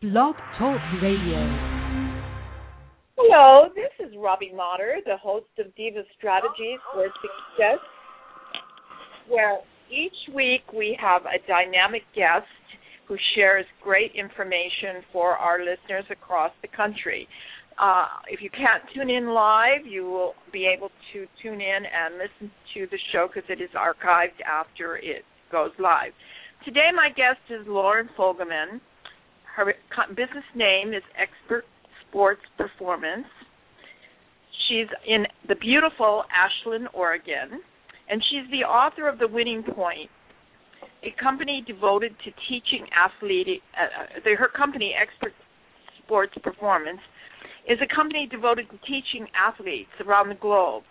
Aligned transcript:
Blog 0.00 0.36
Talk 0.56 0.78
Radio. 1.02 1.42
Hello, 3.16 3.66
this 3.74 3.90
is 3.98 4.14
Robbie 4.16 4.52
Motter, 4.54 4.98
the 5.04 5.16
host 5.16 5.50
of 5.58 5.74
Diva 5.74 6.02
Strategies 6.16 6.78
for 6.94 7.08
Success, 7.18 7.82
where 9.28 9.58
each 9.90 10.14
week 10.32 10.62
we 10.72 10.96
have 11.02 11.22
a 11.22 11.44
dynamic 11.48 12.02
guest 12.14 12.46
who 13.08 13.16
shares 13.34 13.66
great 13.82 14.12
information 14.14 15.02
for 15.12 15.32
our 15.32 15.58
listeners 15.58 16.04
across 16.12 16.52
the 16.62 16.68
country. 16.68 17.26
Uh, 17.76 18.06
if 18.28 18.40
you 18.40 18.50
can't 18.50 18.84
tune 18.94 19.10
in 19.10 19.34
live, 19.34 19.84
you 19.84 20.04
will 20.04 20.34
be 20.52 20.64
able 20.64 20.90
to 21.12 21.26
tune 21.42 21.60
in 21.60 21.82
and 21.90 22.14
listen 22.22 22.52
to 22.72 22.86
the 22.92 22.98
show 23.10 23.26
because 23.26 23.50
it 23.50 23.60
is 23.60 23.70
archived 23.74 24.38
after 24.46 24.96
it 24.98 25.24
goes 25.50 25.72
live. 25.80 26.12
Today, 26.64 26.90
my 26.94 27.08
guest 27.08 27.42
is 27.50 27.66
Loren 27.66 28.08
Fogelman. 28.16 28.80
Her 29.58 29.74
business 30.14 30.46
name 30.54 30.94
is 30.94 31.02
Expert 31.18 31.64
Sports 32.06 32.42
Performance. 32.56 33.26
She's 34.68 34.86
in 35.04 35.26
the 35.48 35.56
beautiful 35.56 36.22
Ashland, 36.30 36.86
Oregon, 36.94 37.58
and 38.08 38.22
she's 38.30 38.48
the 38.52 38.62
author 38.62 39.08
of 39.08 39.18
The 39.18 39.26
Winning 39.26 39.64
Point, 39.64 40.10
a 41.02 41.10
company 41.20 41.64
devoted 41.66 42.14
to 42.22 42.30
teaching 42.46 42.86
athletic. 42.94 43.58
Uh, 43.74 44.30
uh 44.30 44.36
her 44.38 44.46
company, 44.46 44.94
Expert 44.94 45.32
Sports 46.04 46.34
Performance, 46.40 47.00
is 47.68 47.78
a 47.82 47.92
company 47.92 48.28
devoted 48.30 48.70
to 48.70 48.78
teaching 48.86 49.26
athletes 49.34 49.90
around 50.06 50.28
the 50.28 50.36
globe 50.36 50.84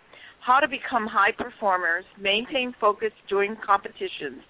how 0.44 0.60
to 0.60 0.68
become 0.68 1.06
high 1.06 1.32
performers, 1.32 2.04
maintain 2.20 2.74
focus 2.78 3.12
during 3.30 3.56
competitions, 3.64 4.44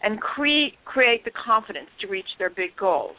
and 0.00 0.20
cre- 0.20 0.78
create 0.84 1.24
the 1.24 1.32
confidence 1.34 1.90
to 2.00 2.06
reach 2.06 2.38
their 2.38 2.50
big 2.50 2.70
goals. 2.78 3.16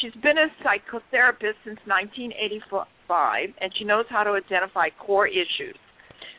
She's 0.00 0.12
been 0.22 0.36
a 0.36 0.52
psychotherapist 0.60 1.56
since 1.64 1.80
1985, 1.86 3.48
and 3.60 3.72
she 3.78 3.84
knows 3.84 4.04
how 4.10 4.24
to 4.24 4.30
identify 4.30 4.88
core 4.90 5.26
issues, 5.26 5.76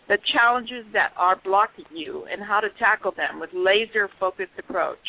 the 0.08 0.18
challenges 0.32 0.86
that 0.94 1.14
are 1.18 1.42
blocking 1.44 1.86
you, 1.92 2.26
and 2.32 2.44
how 2.44 2.60
to 2.60 2.70
tackle 2.78 3.14
them 3.18 3.40
with 3.40 3.50
laser 3.54 4.10
focused 4.20 4.54
approach. 4.60 5.02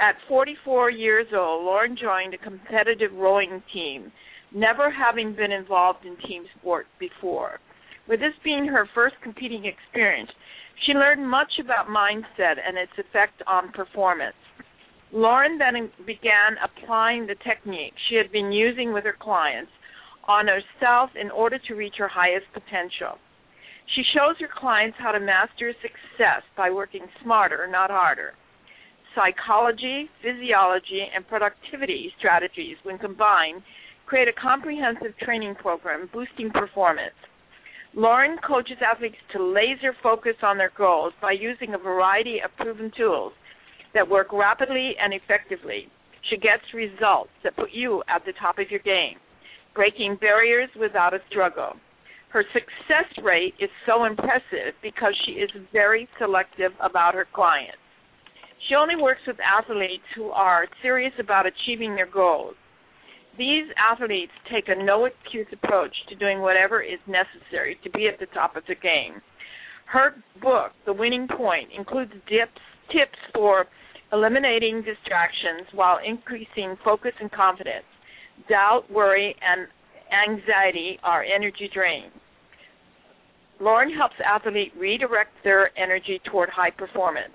At 0.00 0.16
44 0.28 0.90
years 0.90 1.28
old, 1.32 1.64
Loren 1.64 1.96
joined 1.96 2.34
a 2.34 2.38
competitive 2.38 3.12
rowing 3.14 3.62
team, 3.72 4.10
never 4.52 4.90
having 4.90 5.36
been 5.36 5.52
involved 5.52 6.04
in 6.04 6.16
team 6.28 6.44
sport 6.58 6.86
before. 6.98 7.60
With 8.08 8.18
this 8.18 8.34
being 8.42 8.66
her 8.66 8.88
first 8.94 9.14
competing 9.22 9.64
experience, 9.64 10.30
she 10.84 10.92
learned 10.92 11.30
much 11.30 11.52
about 11.60 11.86
mindset 11.86 12.58
and 12.66 12.76
its 12.76 12.92
effect 12.98 13.42
on 13.46 13.70
performance. 13.70 14.34
Loren 15.14 15.58
then 15.58 15.92
began 16.04 16.58
applying 16.58 17.28
the 17.28 17.36
technique 17.46 17.94
she 18.08 18.16
had 18.16 18.32
been 18.32 18.50
using 18.50 18.92
with 18.92 19.04
her 19.04 19.16
clients 19.16 19.70
on 20.26 20.48
herself 20.48 21.10
in 21.14 21.30
order 21.30 21.56
to 21.68 21.74
reach 21.74 21.94
her 21.98 22.08
highest 22.08 22.46
potential. 22.52 23.14
She 23.94 24.02
shows 24.12 24.34
her 24.40 24.48
clients 24.52 24.96
how 24.98 25.12
to 25.12 25.20
master 25.20 25.72
success 25.80 26.42
by 26.56 26.70
working 26.70 27.06
smarter, 27.22 27.68
not 27.70 27.90
harder. 27.90 28.32
Psychology, 29.14 30.10
physiology, 30.20 31.06
and 31.14 31.28
productivity 31.28 32.12
strategies, 32.18 32.76
when 32.82 32.98
combined, 32.98 33.62
create 34.06 34.26
a 34.26 34.32
comprehensive 34.32 35.16
training 35.22 35.54
program 35.54 36.10
boosting 36.12 36.50
performance. 36.50 37.14
Loren 37.94 38.36
coaches 38.44 38.78
athletes 38.82 39.22
to 39.32 39.38
laser 39.40 39.94
focus 40.02 40.34
on 40.42 40.58
their 40.58 40.72
goals 40.76 41.12
by 41.22 41.30
using 41.30 41.74
a 41.74 41.78
variety 41.78 42.40
of 42.44 42.50
proven 42.56 42.90
tools 42.96 43.32
that 43.94 44.08
work 44.08 44.32
rapidly 44.32 44.94
and 45.00 45.14
effectively. 45.14 45.88
She 46.30 46.36
gets 46.36 46.62
results 46.74 47.30
that 47.42 47.56
put 47.56 47.70
you 47.72 48.02
at 48.08 48.24
the 48.24 48.32
top 48.40 48.58
of 48.58 48.70
your 48.70 48.80
game, 48.80 49.16
breaking 49.74 50.18
barriers 50.20 50.70
without 50.78 51.14
a 51.14 51.18
struggle. 51.30 51.72
Her 52.30 52.44
success 52.52 53.06
rate 53.22 53.54
is 53.60 53.70
so 53.86 54.04
impressive 54.04 54.74
because 54.82 55.14
she 55.24 55.32
is 55.32 55.50
very 55.72 56.08
selective 56.18 56.72
about 56.82 57.14
her 57.14 57.26
clients. 57.32 57.78
She 58.68 58.74
only 58.74 58.96
works 58.96 59.20
with 59.26 59.36
athletes 59.40 60.02
who 60.16 60.30
are 60.30 60.66
serious 60.82 61.12
about 61.20 61.46
achieving 61.46 61.94
their 61.94 62.10
goals. 62.10 62.54
These 63.36 63.66
athletes 63.78 64.32
take 64.50 64.68
a 64.68 64.82
no 64.82 65.04
excuse 65.04 65.46
approach 65.52 65.94
to 66.08 66.14
doing 66.14 66.40
whatever 66.40 66.80
is 66.82 66.98
necessary 67.06 67.78
to 67.84 67.90
be 67.90 68.08
at 68.08 68.18
the 68.18 68.26
top 68.26 68.56
of 68.56 68.62
the 68.66 68.74
game. 68.74 69.20
Her 69.86 70.14
book, 70.40 70.72
The 70.86 70.92
Winning 70.92 71.28
Point, 71.28 71.68
includes 71.76 72.12
tips, 72.28 72.62
tips 72.90 73.18
for 73.34 73.66
eliminating 74.12 74.82
distractions 74.82 75.66
while 75.72 75.98
increasing 76.04 76.76
focus 76.84 77.12
and 77.20 77.32
confidence. 77.32 77.86
Doubt, 78.48 78.90
worry, 78.90 79.34
and 79.40 79.68
anxiety 80.12 80.98
are 81.02 81.24
energy 81.24 81.70
drains. 81.72 82.12
Loren 83.60 83.94
helps 83.94 84.16
athletes 84.24 84.74
redirect 84.76 85.32
their 85.44 85.76
energy 85.78 86.20
toward 86.30 86.50
high 86.50 86.70
performance. 86.70 87.34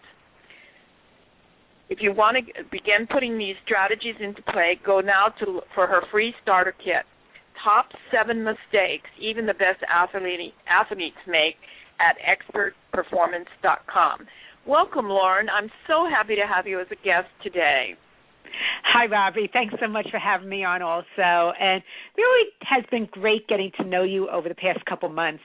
If 1.89 1.99
you 2.01 2.13
want 2.13 2.37
to 2.37 2.63
begin 2.69 3.07
putting 3.11 3.37
these 3.37 3.55
strategies 3.65 4.15
into 4.19 4.41
play, 4.43 4.79
go 4.85 4.99
now 4.99 5.33
to 5.39 5.61
for 5.73 5.87
her 5.87 6.01
free 6.11 6.33
starter 6.43 6.73
kit. 6.77 7.05
Top 7.63 7.87
seven 8.11 8.43
mistakes 8.43 9.09
even 9.19 9.45
the 9.45 9.53
best 9.53 9.81
athlete, 9.89 10.53
athletes 10.67 11.17
make 11.27 11.55
at 11.99 12.15
expertperformance.com. 12.21 14.27
Welcome, 14.67 15.07
Loren. 15.07 15.47
I'm 15.49 15.69
so 15.87 16.07
happy 16.09 16.35
to 16.35 16.45
have 16.47 16.67
you 16.67 16.79
as 16.79 16.87
a 16.91 16.95
guest 16.95 17.27
today. 17.43 17.95
Hi, 18.83 19.05
Robbie. 19.05 19.49
Thanks 19.51 19.73
so 19.79 19.87
much 19.87 20.07
for 20.11 20.19
having 20.19 20.49
me 20.49 20.63
on 20.63 20.81
also. 20.81 21.53
And 21.59 21.81
really 22.17 22.49
has 22.61 22.83
been 22.91 23.07
great 23.11 23.47
getting 23.47 23.71
to 23.77 23.85
know 23.85 24.03
you 24.03 24.29
over 24.29 24.49
the 24.49 24.55
past 24.55 24.85
couple 24.85 25.09
months. 25.09 25.43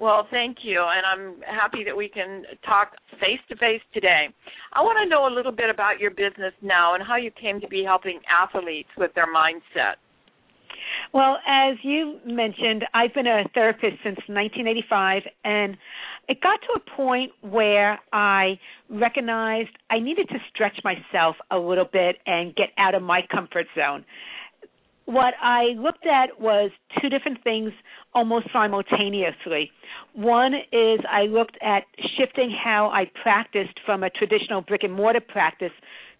Well, 0.00 0.28
thank 0.30 0.58
you, 0.62 0.80
and 0.80 1.04
I'm 1.04 1.42
happy 1.42 1.82
that 1.84 1.96
we 1.96 2.08
can 2.08 2.44
talk 2.64 2.92
face 3.20 3.40
to 3.48 3.56
face 3.56 3.80
today. 3.92 4.28
I 4.72 4.80
want 4.80 4.98
to 5.02 5.08
know 5.08 5.26
a 5.26 5.34
little 5.34 5.50
bit 5.50 5.70
about 5.70 5.98
your 5.98 6.10
business 6.10 6.52
now 6.62 6.94
and 6.94 7.02
how 7.02 7.16
you 7.16 7.32
came 7.32 7.60
to 7.60 7.68
be 7.68 7.82
helping 7.84 8.20
athletes 8.30 8.90
with 8.96 9.12
their 9.14 9.26
mindset. 9.26 9.98
Well, 11.12 11.38
as 11.48 11.76
you 11.82 12.20
mentioned, 12.24 12.84
I've 12.94 13.12
been 13.14 13.26
a 13.26 13.42
therapist 13.54 13.96
since 14.04 14.18
1985, 14.28 15.22
and 15.44 15.76
it 16.28 16.40
got 16.42 16.60
to 16.60 16.80
a 16.80 16.96
point 16.96 17.32
where 17.40 17.98
I 18.12 18.58
recognized 18.90 19.70
I 19.90 19.98
needed 19.98 20.28
to 20.28 20.38
stretch 20.52 20.78
myself 20.84 21.36
a 21.50 21.58
little 21.58 21.88
bit 21.90 22.16
and 22.26 22.54
get 22.54 22.68
out 22.76 22.94
of 22.94 23.02
my 23.02 23.22
comfort 23.32 23.66
zone. 23.74 24.04
What 25.06 25.32
I 25.42 25.68
looked 25.78 26.06
at 26.06 26.38
was 26.38 26.70
two 27.00 27.08
different 27.08 27.42
things 27.42 27.72
almost 28.14 28.48
simultaneously. 28.52 29.70
One 30.12 30.52
is 30.54 31.00
I 31.10 31.22
looked 31.22 31.56
at 31.62 31.84
shifting 32.18 32.54
how 32.62 32.90
I 32.90 33.10
practiced 33.22 33.80
from 33.86 34.02
a 34.02 34.10
traditional 34.10 34.60
brick 34.60 34.82
and 34.82 34.92
mortar 34.92 35.20
practice 35.20 35.72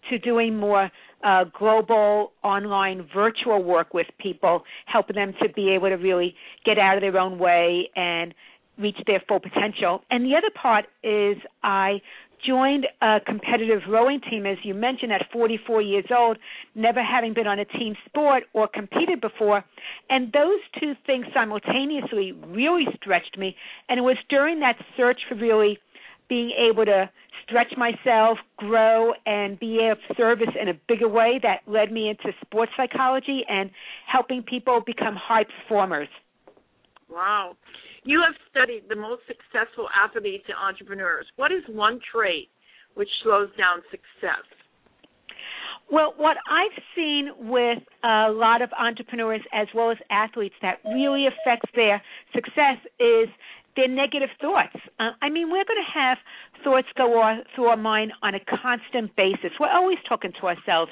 to 0.09 0.17
doing 0.17 0.57
more 0.57 0.89
uh, 1.23 1.43
global 1.57 2.31
online 2.43 3.07
virtual 3.13 3.61
work 3.63 3.93
with 3.93 4.07
people, 4.19 4.63
helping 4.85 5.15
them 5.15 5.33
to 5.41 5.49
be 5.49 5.69
able 5.69 5.89
to 5.89 5.95
really 5.95 6.33
get 6.65 6.79
out 6.79 6.95
of 6.95 7.01
their 7.01 7.19
own 7.19 7.37
way 7.37 7.89
and 7.95 8.33
reach 8.79 8.97
their 9.05 9.21
full 9.27 9.39
potential. 9.39 10.01
And 10.09 10.25
the 10.25 10.35
other 10.35 10.49
part 10.49 10.85
is 11.03 11.37
I 11.63 12.01
joined 12.45 12.87
a 13.01 13.19
competitive 13.25 13.81
rowing 13.89 14.21
team, 14.21 14.45
as 14.45 14.57
you 14.63 14.73
mentioned, 14.73 15.11
at 15.11 15.25
44 15.31 15.81
years 15.81 16.05
old, 16.15 16.37
never 16.75 17.03
having 17.03 17.33
been 17.33 17.47
on 17.47 17.59
a 17.59 17.65
team 17.65 17.95
sport 18.05 18.43
or 18.53 18.67
competed 18.67 19.21
before. 19.21 19.63
And 20.09 20.31
those 20.31 20.59
two 20.79 20.93
things 21.05 21.25
simultaneously 21.33 22.31
really 22.47 22.85
stretched 22.95 23.37
me. 23.37 23.55
And 23.89 23.99
it 23.99 24.03
was 24.03 24.17
during 24.29 24.59
that 24.61 24.77
search 24.95 25.19
for 25.27 25.35
really 25.35 25.79
being 26.29 26.51
able 26.51 26.85
to 26.85 27.09
stretch 27.43 27.73
myself, 27.75 28.37
grow, 28.57 29.13
and 29.25 29.59
be 29.59 29.87
of 29.91 29.97
service 30.15 30.49
in 30.59 30.69
a 30.69 30.73
bigger 30.87 31.07
way 31.07 31.39
that 31.41 31.61
led 31.67 31.91
me 31.91 32.09
into 32.09 32.31
sports 32.41 32.71
psychology 32.77 33.43
and 33.49 33.71
helping 34.05 34.43
people 34.43 34.81
become 34.85 35.15
high 35.15 35.43
performers. 35.43 36.07
Wow. 37.09 37.57
You 38.09 38.25
have 38.25 38.33
studied 38.49 38.89
the 38.89 38.95
most 38.95 39.21
successful 39.29 39.85
athletes 39.93 40.45
and 40.47 40.57
entrepreneurs. 40.57 41.27
What 41.35 41.51
is 41.51 41.61
one 41.69 41.99
trait 42.11 42.49
which 42.95 43.07
slows 43.21 43.49
down 43.55 43.83
success? 43.91 44.41
Well, 45.91 46.15
what 46.17 46.37
I've 46.49 46.81
seen 46.95 47.29
with 47.37 47.77
a 48.03 48.33
lot 48.33 48.63
of 48.63 48.71
entrepreneurs 48.73 49.41
as 49.53 49.67
well 49.75 49.91
as 49.91 49.97
athletes 50.09 50.55
that 50.63 50.81
really 50.85 51.27
affects 51.27 51.69
their 51.75 52.01
success 52.33 52.81
is 52.99 53.29
their 53.75 53.87
negative 53.87 54.29
thoughts. 54.41 54.73
Uh, 54.99 55.11
I 55.21 55.29
mean, 55.29 55.51
we're 55.51 55.69
going 55.69 55.77
to 55.77 55.93
have 55.93 56.17
thoughts 56.63 56.87
go 56.97 57.21
off 57.21 57.45
through 57.53 57.65
our 57.65 57.77
mind 57.77 58.11
on 58.23 58.33
a 58.33 58.39
constant 58.39 59.15
basis. 59.15 59.51
We're 59.59 59.69
always 59.69 59.99
talking 60.09 60.33
to 60.41 60.47
ourselves. 60.47 60.91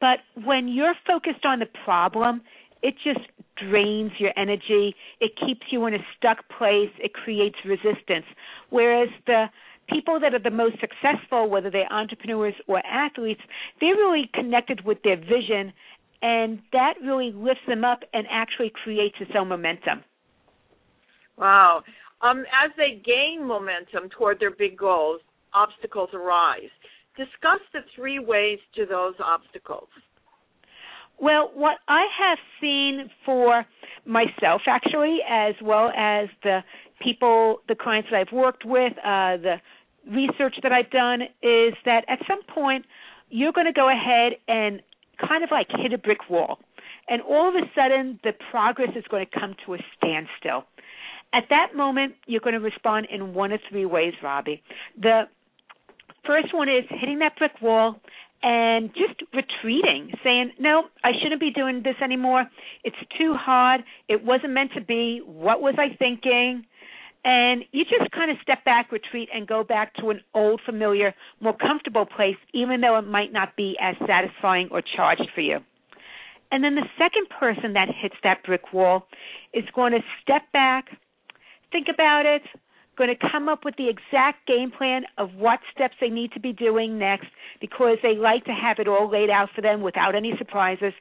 But 0.00 0.24
when 0.42 0.68
you're 0.68 0.96
focused 1.06 1.44
on 1.44 1.58
the 1.58 1.68
problem, 1.84 2.40
it 2.82 2.94
just 3.04 3.20
drains 3.56 4.12
your 4.18 4.32
energy. 4.36 4.94
It 5.20 5.32
keeps 5.44 5.66
you 5.70 5.86
in 5.86 5.94
a 5.94 5.98
stuck 6.16 6.38
place. 6.58 6.90
It 6.98 7.12
creates 7.12 7.56
resistance. 7.64 8.26
Whereas 8.70 9.08
the 9.26 9.46
people 9.88 10.18
that 10.20 10.34
are 10.34 10.42
the 10.42 10.50
most 10.50 10.76
successful, 10.80 11.48
whether 11.48 11.70
they're 11.70 11.92
entrepreneurs 11.92 12.54
or 12.66 12.84
athletes, 12.84 13.40
they're 13.80 13.94
really 13.94 14.30
connected 14.34 14.84
with 14.84 14.98
their 15.04 15.16
vision, 15.16 15.72
and 16.22 16.60
that 16.72 16.94
really 17.02 17.32
lifts 17.34 17.62
them 17.68 17.84
up 17.84 18.00
and 18.12 18.26
actually 18.30 18.72
creates 18.82 19.16
its 19.20 19.30
own 19.38 19.48
momentum. 19.48 20.02
Wow. 21.36 21.82
Um, 22.22 22.40
as 22.64 22.70
they 22.76 23.02
gain 23.04 23.46
momentum 23.46 24.08
toward 24.16 24.40
their 24.40 24.50
big 24.50 24.76
goals, 24.76 25.20
obstacles 25.52 26.08
arise. 26.14 26.70
Discuss 27.16 27.60
the 27.72 27.80
three 27.94 28.18
ways 28.18 28.58
to 28.74 28.86
those 28.86 29.14
obstacles. 29.22 29.88
Well, 31.18 31.50
what 31.54 31.78
I 31.88 32.06
have 32.18 32.38
seen 32.60 33.10
for 33.24 33.64
myself, 34.04 34.62
actually, 34.66 35.18
as 35.28 35.54
well 35.62 35.90
as 35.96 36.28
the 36.42 36.60
people, 37.02 37.60
the 37.68 37.74
clients 37.74 38.08
that 38.10 38.18
I've 38.18 38.32
worked 38.32 38.64
with, 38.64 38.92
uh, 38.98 39.36
the 39.38 39.56
research 40.10 40.56
that 40.62 40.72
I've 40.72 40.90
done, 40.90 41.22
is 41.42 41.74
that 41.84 42.04
at 42.08 42.20
some 42.28 42.42
point 42.42 42.84
you're 43.30 43.52
going 43.52 43.66
to 43.66 43.72
go 43.72 43.88
ahead 43.88 44.34
and 44.46 44.82
kind 45.26 45.42
of 45.42 45.50
like 45.50 45.68
hit 45.70 45.92
a 45.92 45.98
brick 45.98 46.28
wall. 46.28 46.58
And 47.08 47.22
all 47.22 47.48
of 47.48 47.54
a 47.54 47.66
sudden, 47.74 48.20
the 48.22 48.32
progress 48.50 48.90
is 48.96 49.04
going 49.10 49.26
to 49.26 49.40
come 49.40 49.54
to 49.64 49.74
a 49.74 49.78
standstill. 49.96 50.64
At 51.32 51.44
that 51.50 51.74
moment, 51.74 52.14
you're 52.26 52.40
going 52.40 52.54
to 52.54 52.60
respond 52.60 53.06
in 53.10 53.34
one 53.34 53.52
of 53.52 53.60
three 53.68 53.86
ways, 53.86 54.14
Robbie. 54.22 54.62
The 55.00 55.22
first 56.26 56.54
one 56.54 56.68
is 56.68 56.84
hitting 56.88 57.20
that 57.20 57.36
brick 57.36 57.52
wall 57.62 57.96
and 58.42 58.90
just 58.90 59.20
retreating, 59.32 60.12
saying, 60.22 60.52
No, 60.58 60.84
I 61.02 61.10
shouldn't 61.20 61.40
be 61.40 61.50
doing 61.50 61.82
this 61.82 61.96
anymore. 62.02 62.44
It's 62.84 62.96
too 63.18 63.34
hard. 63.34 63.82
It 64.08 64.24
wasn't 64.24 64.52
meant 64.52 64.72
to 64.74 64.80
be. 64.80 65.20
What 65.24 65.60
was 65.60 65.74
I 65.78 65.96
thinking? 65.96 66.64
And 67.24 67.64
you 67.72 67.84
just 67.84 68.10
kind 68.12 68.30
of 68.30 68.36
step 68.40 68.64
back, 68.64 68.92
retreat, 68.92 69.28
and 69.34 69.48
go 69.48 69.64
back 69.64 69.94
to 69.96 70.10
an 70.10 70.20
old, 70.32 70.60
familiar, 70.64 71.12
more 71.40 71.56
comfortable 71.56 72.06
place, 72.06 72.36
even 72.54 72.80
though 72.80 72.98
it 72.98 73.06
might 73.06 73.32
not 73.32 73.56
be 73.56 73.74
as 73.82 73.96
satisfying 74.06 74.68
or 74.70 74.80
charged 74.80 75.28
for 75.34 75.40
you. 75.40 75.58
And 76.52 76.62
then 76.62 76.76
the 76.76 76.86
second 76.96 77.26
person 77.40 77.72
that 77.72 77.88
hits 78.00 78.14
that 78.22 78.44
brick 78.44 78.72
wall 78.72 79.08
is 79.52 79.64
going 79.74 79.92
to 79.92 79.98
step 80.22 80.42
back, 80.52 80.86
think 81.72 81.88
about 81.92 82.26
it, 82.26 82.42
going 82.96 83.14
to 83.14 83.28
come 83.30 83.48
up 83.48 83.64
with 83.64 83.76
the 83.76 83.88
exact 83.88 84.46
game 84.46 84.70
plan 84.70 85.02
of 85.18 85.34
what 85.34 85.60
steps 85.74 85.94
they 86.00 86.08
need 86.08 86.32
to 86.32 86.40
be 86.40 86.52
doing 86.52 86.98
next 86.98 87.28
because 87.60 87.98
they 88.02 88.14
like 88.16 88.44
to 88.44 88.52
have 88.52 88.78
it 88.78 88.88
all 88.88 89.10
laid 89.10 89.30
out 89.30 89.48
for 89.54 89.60
them 89.60 89.82
without 89.82 90.14
any 90.14 90.34
surprises. 90.38 90.92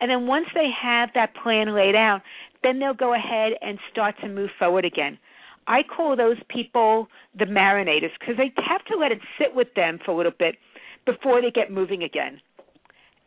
And 0.00 0.10
then 0.10 0.26
once 0.26 0.46
they 0.54 0.68
have 0.70 1.10
that 1.14 1.34
plan 1.34 1.74
laid 1.74 1.94
out, 1.94 2.20
then 2.62 2.78
they'll 2.80 2.94
go 2.94 3.14
ahead 3.14 3.52
and 3.62 3.78
start 3.90 4.16
to 4.20 4.28
move 4.28 4.50
forward 4.58 4.84
again. 4.84 5.18
I 5.66 5.82
call 5.82 6.16
those 6.16 6.36
people 6.48 7.08
the 7.36 7.44
marinators 7.44 8.10
because 8.18 8.36
they 8.36 8.52
have 8.62 8.84
to 8.86 8.96
let 8.96 9.12
it 9.12 9.18
sit 9.38 9.54
with 9.54 9.68
them 9.74 9.98
for 10.04 10.12
a 10.12 10.16
little 10.16 10.32
bit 10.36 10.56
before 11.04 11.40
they 11.40 11.50
get 11.50 11.72
moving 11.72 12.02
again. 12.02 12.40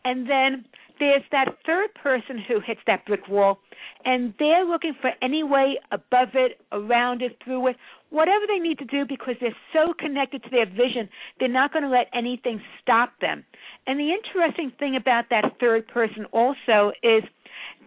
And 0.06 0.30
then 0.30 0.66
there's 1.00 1.24
that 1.32 1.58
third 1.66 1.94
person 1.96 2.44
who 2.48 2.60
hits 2.60 2.82
that 2.88 3.06
brick 3.06 3.28
wall 3.28 3.60
and 4.06 4.34
they're 4.40 4.66
looking 4.66 4.94
for 5.00 5.12
any 5.22 5.44
way 5.44 5.80
above 5.92 6.30
it, 6.34 6.60
around 6.72 7.22
it, 7.22 7.38
through 7.44 7.68
it, 7.68 7.76
whatever 8.10 8.46
they 8.48 8.60
need 8.60 8.78
to 8.80 8.86
do 8.86 9.06
because 9.08 9.36
they're 9.40 9.56
so 9.74 9.94
connected 9.98 10.44
to 10.44 10.50
their 10.50 10.66
vision, 10.66 11.10
they're 11.40 11.48
not 11.48 11.72
going 11.72 11.84
to 11.84 11.90
let 11.90 12.08
anything 12.14 12.62
stop 12.82 13.14
them. 13.22 13.44
And 13.88 14.00
the 14.00 14.12
interesting 14.12 14.72
thing 14.78 14.96
about 14.96 15.26
that 15.30 15.56
third 15.60 15.88
person 15.88 16.26
also 16.32 16.92
is 17.04 17.24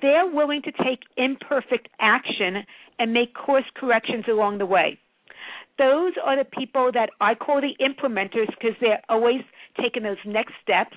they're 0.00 0.26
willing 0.26 0.62
to 0.62 0.72
take 0.72 1.00
imperfect 1.16 1.88
action 2.00 2.64
and 2.98 3.12
make 3.12 3.34
course 3.34 3.64
corrections 3.76 4.24
along 4.28 4.58
the 4.58 4.66
way. 4.66 4.98
Those 5.78 6.12
are 6.22 6.36
the 6.36 6.44
people 6.44 6.90
that 6.92 7.10
I 7.20 7.34
call 7.34 7.60
the 7.60 7.74
implementers 7.80 8.48
because 8.48 8.76
they're 8.80 9.02
always 9.08 9.40
taking 9.80 10.02
those 10.02 10.18
next 10.26 10.52
steps 10.62 10.96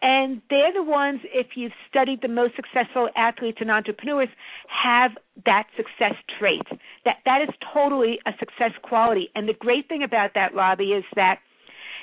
and 0.00 0.40
they're 0.48 0.72
the 0.72 0.82
ones, 0.82 1.20
if 1.24 1.48
you've 1.56 1.72
studied 1.90 2.20
the 2.22 2.28
most 2.28 2.54
successful 2.54 3.08
athletes 3.16 3.58
and 3.60 3.70
entrepreneurs, 3.70 4.28
have 4.68 5.12
that 5.44 5.64
success 5.76 6.14
trait. 6.38 6.62
That 7.04 7.16
that 7.24 7.42
is 7.42 7.48
totally 7.74 8.18
a 8.26 8.30
success 8.38 8.72
quality. 8.82 9.28
And 9.34 9.48
the 9.48 9.54
great 9.54 9.88
thing 9.88 10.02
about 10.04 10.30
that, 10.34 10.54
Robbie, 10.54 10.92
is 10.92 11.04
that 11.16 11.40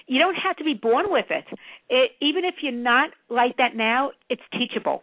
you 0.08 0.20
don't 0.20 0.36
have 0.36 0.58
to 0.58 0.64
be 0.64 0.74
born 0.74 1.06
with 1.10 1.26
it. 1.30 1.46
it 1.90 2.12
even 2.22 2.44
if 2.44 2.56
you're 2.62 2.72
not 2.72 3.12
like 3.30 3.58
that 3.58 3.76
now, 3.76 4.12
it's 4.30 4.44
teachable. 4.52 5.02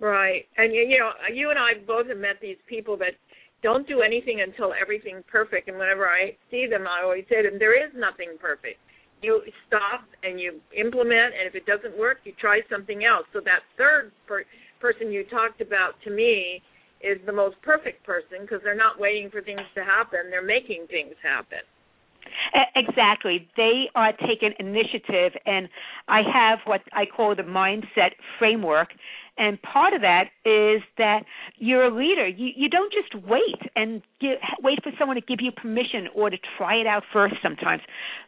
Right. 0.00 0.46
And 0.56 0.72
you 0.72 0.98
know, 0.98 1.10
you 1.32 1.50
and 1.50 1.58
I 1.58 1.74
both 1.86 2.06
have 2.06 2.18
met 2.18 2.36
these 2.40 2.56
people 2.68 2.96
that 2.98 3.14
don't 3.62 3.86
do 3.86 4.00
anything 4.00 4.42
until 4.46 4.72
everything's 4.80 5.22
perfect. 5.30 5.68
And 5.68 5.78
whenever 5.78 6.08
I 6.08 6.36
see 6.50 6.66
them, 6.70 6.86
I 6.86 7.02
always 7.02 7.24
say 7.28 7.42
to 7.42 7.50
them, 7.50 7.58
there 7.58 7.74
is 7.74 7.92
nothing 7.96 8.36
perfect 8.40 8.78
you 9.22 9.40
stop 9.66 10.04
and 10.22 10.38
you 10.38 10.60
implement, 10.76 11.34
and 11.38 11.46
if 11.46 11.54
it 11.54 11.66
doesn't 11.66 11.96
work, 11.98 12.18
you 12.24 12.32
try 12.40 12.60
something 12.70 13.04
else. 13.04 13.26
So 13.32 13.40
that 13.44 13.60
third 13.78 14.12
per- 14.26 14.44
person 14.80 15.10
you 15.10 15.24
talked 15.24 15.60
about 15.60 15.94
to 16.04 16.10
me 16.10 16.62
is 17.00 17.18
the 17.26 17.32
most 17.32 17.56
perfect 17.62 18.04
person 18.04 18.42
because 18.42 18.60
they're 18.62 18.76
not 18.76 18.98
waiting 18.98 19.30
for 19.30 19.42
things 19.42 19.62
to 19.74 19.84
happen; 19.84 20.30
they're 20.30 20.44
making 20.44 20.86
things 20.90 21.14
happen. 21.22 21.62
Exactly. 22.76 23.48
They 23.56 23.90
are 23.94 24.12
taking 24.12 24.52
initiative, 24.58 25.32
and 25.46 25.68
I 26.08 26.22
have 26.32 26.60
what 26.64 26.80
I 26.92 27.04
call 27.04 27.34
the 27.34 27.42
mindset 27.42 28.12
framework. 28.38 28.88
And 29.38 29.60
part 29.62 29.94
of 29.94 30.02
that 30.02 30.24
is 30.44 30.82
that 30.98 31.24
you're 31.56 31.84
a 31.84 31.94
leader. 31.94 32.28
You 32.28 32.50
you 32.54 32.68
don't 32.68 32.92
just 32.92 33.14
wait 33.26 33.70
and 33.74 34.02
wait 34.62 34.82
for 34.82 34.92
someone 34.98 35.16
to 35.16 35.22
give 35.22 35.40
you 35.40 35.50
permission 35.50 36.08
or 36.14 36.28
to 36.30 36.36
try 36.58 36.76
it 36.76 36.86
out 36.86 37.02
first. 37.12 37.36
Sometimes 37.42 37.82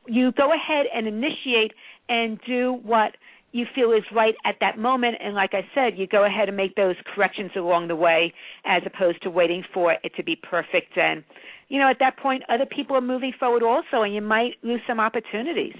you 0.06 0.32
go 0.32 0.52
ahead 0.52 0.86
and 0.94 1.06
initiate 1.06 1.72
and 2.08 2.40
do 2.46 2.80
what 2.82 3.16
you 3.54 3.66
feel 3.72 3.92
is 3.92 4.02
right 4.12 4.34
at 4.44 4.56
that 4.60 4.78
moment. 4.78 5.16
And 5.22 5.34
like 5.34 5.54
I 5.54 5.62
said, 5.74 5.96
you 5.96 6.08
go 6.08 6.24
ahead 6.24 6.48
and 6.48 6.56
make 6.56 6.74
those 6.74 6.96
corrections 7.14 7.52
along 7.54 7.86
the 7.86 7.94
way 7.94 8.34
as 8.64 8.82
opposed 8.84 9.22
to 9.22 9.30
waiting 9.30 9.62
for 9.72 9.92
it 9.92 10.12
to 10.16 10.24
be 10.24 10.34
perfect. 10.34 10.96
And, 10.98 11.22
you 11.68 11.78
know, 11.78 11.88
at 11.88 11.98
that 12.00 12.18
point, 12.18 12.42
other 12.48 12.66
people 12.66 12.96
are 12.96 13.00
moving 13.00 13.32
forward 13.38 13.62
also, 13.62 14.02
and 14.02 14.12
you 14.12 14.20
might 14.20 14.54
lose 14.64 14.80
some 14.88 14.98
opportunities. 14.98 15.76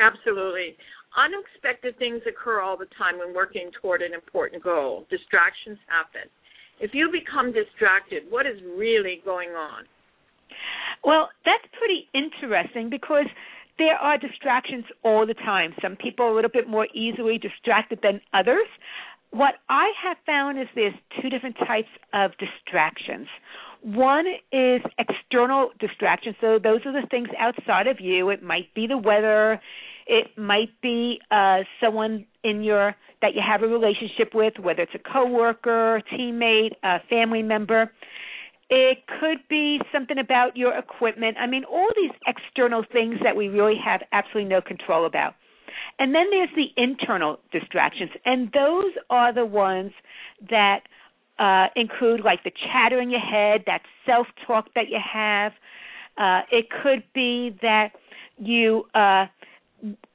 Absolutely. 0.00 0.76
Unexpected 1.16 1.98
things 1.98 2.20
occur 2.28 2.60
all 2.60 2.76
the 2.76 2.88
time 2.98 3.18
when 3.18 3.34
working 3.34 3.70
toward 3.80 4.02
an 4.02 4.12
important 4.12 4.62
goal. 4.62 5.06
Distractions 5.10 5.78
happen. 5.88 6.28
If 6.78 6.92
you 6.92 7.10
become 7.10 7.52
distracted, 7.52 8.24
what 8.28 8.44
is 8.46 8.60
really 8.76 9.22
going 9.24 9.50
on? 9.50 9.84
Well, 11.02 11.30
that's 11.44 11.64
pretty 11.78 12.08
interesting 12.12 12.90
because 12.90 13.26
there 13.78 13.96
are 13.96 14.18
distractions 14.18 14.84
all 15.02 15.26
the 15.26 15.34
time. 15.34 15.74
Some 15.80 15.96
people 15.96 16.26
are 16.26 16.30
a 16.30 16.34
little 16.34 16.50
bit 16.50 16.68
more 16.68 16.86
easily 16.94 17.38
distracted 17.38 18.00
than 18.02 18.20
others. 18.34 18.66
What 19.30 19.54
I 19.68 19.92
have 20.02 20.16
found 20.24 20.58
is 20.58 20.66
there's 20.74 20.94
two 21.20 21.28
different 21.28 21.56
types 21.66 21.88
of 22.12 22.32
distractions. 22.38 23.28
One 23.82 24.26
is 24.52 24.80
external 24.98 25.70
distractions. 25.78 26.36
So 26.40 26.58
those 26.62 26.80
are 26.86 26.92
the 26.92 27.06
things 27.10 27.28
outside 27.38 27.86
of 27.86 28.00
you. 28.00 28.30
It 28.30 28.42
might 28.42 28.72
be 28.74 28.86
the 28.86 28.98
weather. 28.98 29.60
It 30.06 30.38
might 30.38 30.80
be 30.80 31.20
uh, 31.30 31.60
someone 31.80 32.26
in 32.44 32.62
your 32.62 32.94
that 33.22 33.34
you 33.34 33.40
have 33.46 33.62
a 33.62 33.66
relationship 33.66 34.34
with, 34.34 34.54
whether 34.60 34.82
it's 34.82 34.94
a 34.94 34.98
coworker, 34.98 36.02
teammate, 36.12 36.72
a 36.82 36.98
family 37.08 37.42
member. 37.42 37.90
It 38.68 38.98
could 39.20 39.38
be 39.48 39.80
something 39.92 40.18
about 40.18 40.56
your 40.56 40.76
equipment. 40.76 41.36
I 41.40 41.46
mean, 41.46 41.64
all 41.64 41.88
these 41.96 42.10
external 42.26 42.84
things 42.92 43.16
that 43.22 43.36
we 43.36 43.48
really 43.48 43.76
have 43.84 44.02
absolutely 44.12 44.50
no 44.50 44.60
control 44.60 45.06
about. 45.06 45.34
And 45.98 46.14
then 46.14 46.26
there's 46.30 46.50
the 46.54 46.68
internal 46.76 47.38
distractions, 47.52 48.10
and 48.24 48.50
those 48.52 48.92
are 49.08 49.32
the 49.32 49.46
ones 49.46 49.92
that 50.50 50.80
uh, 51.38 51.66
include 51.74 52.20
like 52.20 52.44
the 52.44 52.50
chatter 52.50 53.00
in 53.00 53.10
your 53.10 53.20
head, 53.20 53.62
that 53.66 53.82
self 54.04 54.26
talk 54.46 54.66
that 54.74 54.88
you 54.88 54.98
have. 55.00 55.52
Uh, 56.16 56.40
it 56.50 56.66
could 56.82 57.02
be 57.14 57.56
that 57.62 57.90
you 58.38 58.84
uh, 58.94 59.26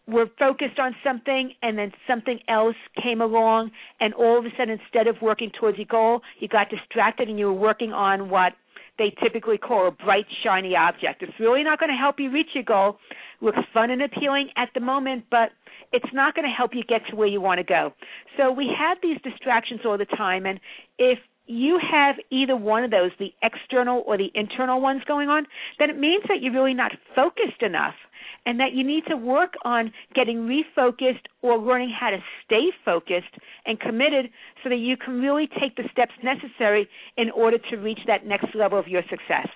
were 0.07 0.25
focused 0.39 0.79
on 0.79 0.95
something 1.03 1.53
and 1.61 1.77
then 1.77 1.91
something 2.07 2.39
else 2.47 2.75
came 3.01 3.21
along 3.21 3.71
and 3.99 4.13
all 4.13 4.37
of 4.37 4.45
a 4.45 4.49
sudden 4.57 4.79
instead 4.81 5.07
of 5.07 5.15
working 5.21 5.51
towards 5.59 5.77
your 5.77 5.87
goal 5.89 6.21
you 6.39 6.47
got 6.47 6.69
distracted 6.69 7.29
and 7.29 7.37
you 7.37 7.45
were 7.45 7.53
working 7.53 7.93
on 7.93 8.29
what 8.29 8.53
they 8.97 9.13
typically 9.23 9.57
call 9.57 9.87
a 9.87 9.91
bright 9.91 10.25
shiny 10.43 10.75
object 10.75 11.21
it's 11.21 11.39
really 11.39 11.63
not 11.63 11.79
going 11.79 11.89
to 11.91 11.95
help 11.95 12.19
you 12.19 12.31
reach 12.31 12.49
your 12.53 12.63
goal 12.63 12.97
it 13.11 13.45
looks 13.45 13.59
fun 13.73 13.91
and 13.91 14.01
appealing 14.01 14.49
at 14.57 14.69
the 14.73 14.79
moment 14.79 15.23
but 15.29 15.51
it's 15.91 16.13
not 16.13 16.35
going 16.35 16.47
to 16.47 16.55
help 16.55 16.71
you 16.73 16.83
get 16.83 17.01
to 17.09 17.15
where 17.15 17.27
you 17.27 17.41
want 17.41 17.59
to 17.59 17.63
go. 17.63 17.93
So 18.37 18.51
we 18.51 18.69
have 18.77 18.97
these 19.01 19.17
distractions 19.23 19.81
all 19.85 19.97
the 19.97 20.05
time, 20.05 20.45
and 20.45 20.59
if 20.97 21.19
you 21.47 21.79
have 21.79 22.15
either 22.29 22.55
one 22.55 22.83
of 22.83 22.91
those, 22.91 23.11
the 23.19 23.33
external 23.43 24.03
or 24.05 24.17
the 24.17 24.31
internal 24.35 24.79
ones 24.79 25.01
going 25.05 25.27
on, 25.27 25.45
then 25.79 25.89
it 25.89 25.99
means 25.99 26.23
that 26.29 26.41
you're 26.41 26.53
really 26.53 26.73
not 26.73 26.91
focused 27.15 27.61
enough 27.61 27.95
and 28.45 28.59
that 28.59 28.73
you 28.73 28.83
need 28.83 29.03
to 29.07 29.15
work 29.15 29.53
on 29.63 29.91
getting 30.15 30.47
refocused 30.47 31.25
or 31.41 31.57
learning 31.57 31.93
how 31.97 32.09
to 32.09 32.17
stay 32.45 32.69
focused 32.83 33.33
and 33.65 33.79
committed 33.79 34.29
so 34.63 34.69
that 34.69 34.77
you 34.77 34.97
can 34.97 35.21
really 35.21 35.47
take 35.59 35.75
the 35.75 35.83
steps 35.91 36.13
necessary 36.23 36.87
in 37.17 37.29
order 37.31 37.57
to 37.69 37.77
reach 37.77 37.99
that 38.07 38.25
next 38.25 38.55
level 38.55 38.79
of 38.79 38.87
your 38.87 39.03
success. 39.03 39.47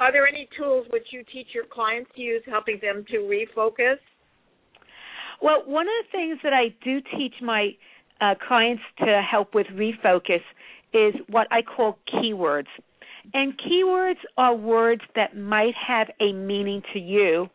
Are 0.00 0.10
there 0.10 0.26
any 0.26 0.48
tools 0.58 0.86
which 0.90 1.06
you 1.12 1.22
teach 1.32 1.48
your 1.54 1.64
clients 1.64 2.10
to 2.16 2.22
use 2.22 2.42
helping 2.48 2.78
them 2.82 3.04
to 3.10 3.18
refocus? 3.18 3.98
Well, 5.40 5.62
one 5.66 5.86
of 5.86 5.92
the 6.04 6.10
things 6.10 6.38
that 6.42 6.52
I 6.52 6.74
do 6.82 7.00
teach 7.16 7.34
my 7.42 7.70
uh, 8.20 8.34
clients 8.46 8.82
to 9.00 9.22
help 9.28 9.54
with 9.54 9.66
refocus 9.68 10.42
is 10.92 11.14
what 11.28 11.46
I 11.50 11.62
call 11.62 11.98
keywords. 12.12 12.66
And 13.34 13.54
keywords 13.58 14.18
are 14.36 14.54
words 14.54 15.02
that 15.14 15.36
might 15.36 15.74
have 15.74 16.08
a 16.20 16.32
meaning 16.32 16.82
to 16.92 16.98
you, 16.98 17.48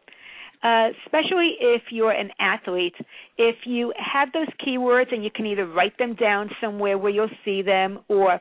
uh, 0.63 0.89
especially 1.05 1.55
if 1.59 1.83
you're 1.91 2.11
an 2.11 2.31
athlete. 2.39 2.95
If 3.37 3.55
you 3.65 3.93
have 3.97 4.31
those 4.31 4.47
keywords 4.65 5.13
and 5.13 5.23
you 5.23 5.29
can 5.29 5.45
either 5.45 5.67
write 5.67 5.97
them 5.97 6.15
down 6.15 6.49
somewhere 6.61 6.97
where 6.97 7.11
you'll 7.11 7.29
see 7.43 7.61
them 7.61 7.99
or 8.07 8.39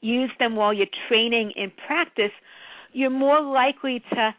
use 0.00 0.30
them 0.38 0.56
while 0.56 0.74
you're 0.74 0.86
training 1.08 1.52
in 1.56 1.72
practice, 1.86 2.32
you're 2.92 3.10
more 3.10 3.40
likely 3.40 4.02
to 4.12 4.34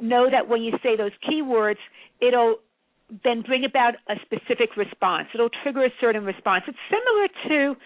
know 0.00 0.28
that 0.30 0.48
when 0.48 0.62
you 0.62 0.72
say 0.82 0.96
those 0.96 1.12
keywords, 1.28 1.78
it'll 2.20 2.56
then 3.24 3.42
bring 3.42 3.64
about 3.64 3.94
a 4.08 4.14
specific 4.22 4.76
response. 4.76 5.28
It'll 5.34 5.50
trigger 5.62 5.84
a 5.84 5.90
certain 6.00 6.24
response. 6.24 6.64
It's 6.68 6.78
similar 6.88 7.28
to 7.48 7.80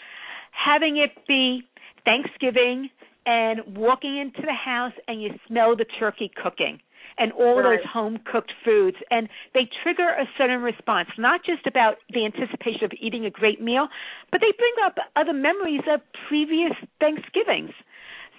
having 0.51 0.97
it 0.99 1.11
be 1.27 1.63
Thanksgiving 2.05 2.91
and 3.27 3.61
walking 3.77 4.19
into 4.19 4.43
the 4.43 4.55
house 4.55 4.93
and 5.09 5.23
you 5.23 5.31
smell 5.47 5.77
the 5.77 5.87
turkey 5.99 6.31
cooking 6.43 6.81
and 7.19 7.33
all 7.33 7.61
right. 7.61 7.79
those 7.79 7.87
home 7.93 8.19
cooked 8.31 8.53
foods. 8.65 8.97
And 9.11 9.29
they 9.55 9.69
trigger 9.83 10.09
a 10.09 10.25
certain 10.39 10.63
response 10.63 11.09
not 11.19 11.45
just 11.45 11.67
about 11.67 11.97
the 12.13 12.25
anticipation 12.25 12.85
of 12.85 12.93
eating 13.01 13.25
a 13.25 13.31
great 13.31 13.61
meal 13.61 13.89
but 14.31 14.41
they 14.41 14.53
bring 14.57 14.75
up 14.85 14.97
other 15.17 15.33
memories 15.33 15.83
of 15.93 16.01
previous 16.29 16.73
thanksgivings. 17.01 17.71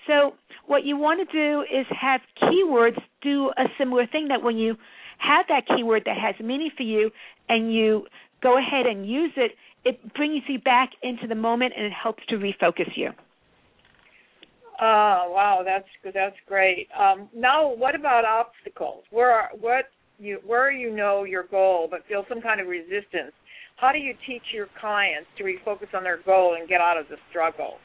So 0.07 0.33
what 0.65 0.83
you 0.83 0.97
want 0.97 1.27
to 1.27 1.31
do 1.31 1.61
is 1.61 1.85
have 1.89 2.21
keywords 2.41 2.99
do 3.21 3.51
a 3.57 3.65
similar 3.77 4.07
thing 4.07 4.27
that 4.29 4.43
when 4.43 4.57
you 4.57 4.75
have 5.17 5.45
that 5.49 5.63
keyword 5.67 6.03
that 6.05 6.17
has 6.17 6.35
meaning 6.45 6.71
for 6.75 6.83
you 6.83 7.11
and 7.47 7.73
you 7.73 8.05
go 8.41 8.57
ahead 8.57 8.85
and 8.85 9.07
use 9.07 9.31
it 9.37 9.51
it 9.85 10.13
brings 10.13 10.43
you 10.47 10.59
back 10.59 10.91
into 11.01 11.27
the 11.27 11.35
moment 11.35 11.73
and 11.75 11.85
it 11.85 11.91
helps 11.91 12.25
to 12.27 12.35
refocus 12.35 12.89
you 12.95 13.11
Oh 14.81 15.31
wow, 15.33 15.61
that's 15.63 15.87
that's 16.13 16.35
great. 16.47 16.87
Um, 16.99 17.29
now, 17.35 17.73
what 17.73 17.95
about 17.95 18.25
obstacles? 18.25 19.03
Where 19.11 19.31
are, 19.31 19.49
what 19.59 19.85
you 20.19 20.39
where 20.45 20.71
you 20.71 20.95
know 20.95 21.23
your 21.23 21.43
goal 21.43 21.87
but 21.89 22.01
feel 22.07 22.25
some 22.27 22.41
kind 22.41 22.59
of 22.59 22.67
resistance? 22.67 23.33
How 23.77 23.91
do 23.91 23.99
you 23.99 24.13
teach 24.25 24.43
your 24.53 24.67
clients 24.79 25.27
to 25.37 25.43
refocus 25.43 25.93
on 25.93 26.03
their 26.03 26.19
goal 26.23 26.55
and 26.59 26.67
get 26.67 26.81
out 26.81 26.97
of 26.97 27.07
the 27.09 27.17
struggle? 27.29 27.75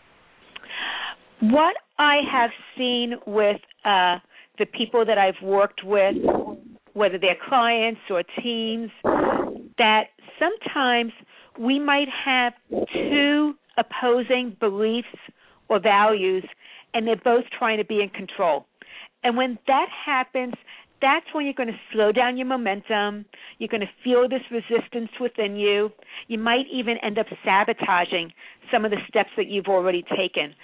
What 1.40 1.76
I 1.98 2.18
have 2.30 2.50
seen 2.76 3.14
with 3.26 3.60
uh, 3.84 4.16
the 4.58 4.66
people 4.66 5.04
that 5.04 5.18
I've 5.18 5.42
worked 5.42 5.82
with, 5.84 6.16
whether 6.94 7.18
they're 7.18 7.36
clients 7.48 8.00
or 8.10 8.22
teams, 8.42 8.90
that 9.78 10.04
sometimes 10.38 11.12
we 11.58 11.78
might 11.78 12.08
have 12.24 12.52
two 12.92 13.54
opposing 13.76 14.56
beliefs 14.60 15.08
or 15.68 15.80
values 15.80 16.44
and 16.94 17.06
they're 17.06 17.16
both 17.16 17.44
trying 17.56 17.78
to 17.78 17.84
be 17.84 18.02
in 18.02 18.08
control. 18.10 18.66
And 19.22 19.36
when 19.36 19.58
that 19.66 19.88
happens, 20.06 20.54
that's 21.00 21.26
when 21.32 21.44
you're 21.44 21.54
going 21.54 21.68
to 21.68 21.78
slow 21.92 22.12
down 22.12 22.36
your 22.36 22.46
momentum. 22.46 23.24
You're 23.58 23.68
going 23.68 23.82
to 23.82 23.90
feel 24.02 24.28
this 24.28 24.42
resistance 24.50 25.10
within 25.20 25.56
you. 25.56 25.90
You 26.26 26.38
might 26.38 26.66
even 26.72 26.96
end 27.02 27.18
up 27.18 27.26
sabotaging 27.44 28.32
some 28.72 28.84
of 28.84 28.90
the 28.90 28.98
steps 29.08 29.30
that 29.36 29.46
you've 29.46 29.66
already 29.68 30.02
taken. 30.02 30.54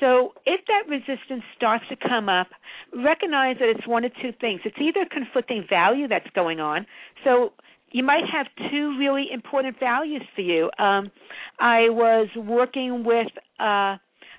So, 0.00 0.34
if 0.44 0.60
that 0.66 0.88
resistance 0.88 1.44
starts 1.56 1.84
to 1.88 1.96
come 1.96 2.28
up, 2.28 2.48
recognize 2.92 3.56
that 3.60 3.68
it's 3.68 3.86
one 3.86 4.04
of 4.04 4.10
two 4.20 4.32
things. 4.40 4.60
It's 4.64 4.76
either 4.80 5.06
conflicting 5.08 5.64
value 5.68 6.08
that's 6.08 6.28
going 6.34 6.58
on. 6.58 6.86
So, 7.22 7.52
you 7.92 8.02
might 8.02 8.24
have 8.30 8.46
two 8.70 8.98
really 8.98 9.28
important 9.32 9.78
values 9.78 10.22
for 10.34 10.40
you. 10.40 10.64
Um, 10.80 11.12
I 11.60 11.90
was 11.90 12.28
working 12.36 13.04
with 13.04 13.28
uh, 13.60 13.98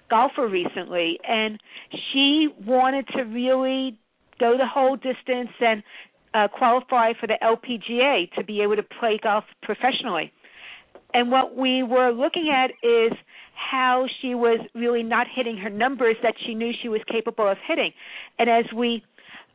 golfer 0.09 0.47
recently, 0.47 1.19
and 1.27 1.59
she 1.91 2.47
wanted 2.65 3.07
to 3.15 3.23
really 3.23 3.97
go 4.39 4.57
the 4.57 4.67
whole 4.67 4.95
distance 4.95 5.49
and 5.59 5.83
uh, 6.33 6.47
qualify 6.49 7.13
for 7.19 7.27
the 7.27 7.37
LPGA 7.41 8.31
to 8.33 8.43
be 8.43 8.61
able 8.61 8.75
to 8.75 8.83
play 8.83 9.19
golf 9.21 9.45
professionally. 9.63 10.31
And 11.13 11.31
what 11.31 11.55
we 11.55 11.81
were 11.81 12.11
looking 12.11 12.51
at 12.53 12.71
is 12.85 13.17
how 13.55 14.05
she 14.21 14.35
was 14.35 14.59
really 14.75 15.01
not 15.01 15.27
hitting 15.33 15.55
her 15.57 15.69
numbers 15.69 16.17
that 16.23 16.35
she 16.45 16.53
knew 16.53 16.71
she 16.81 16.89
was 16.89 16.99
capable 17.09 17.49
of 17.49 17.57
hitting. 17.65 17.91
And 18.37 18.49
as 18.49 18.65
we 18.75 19.01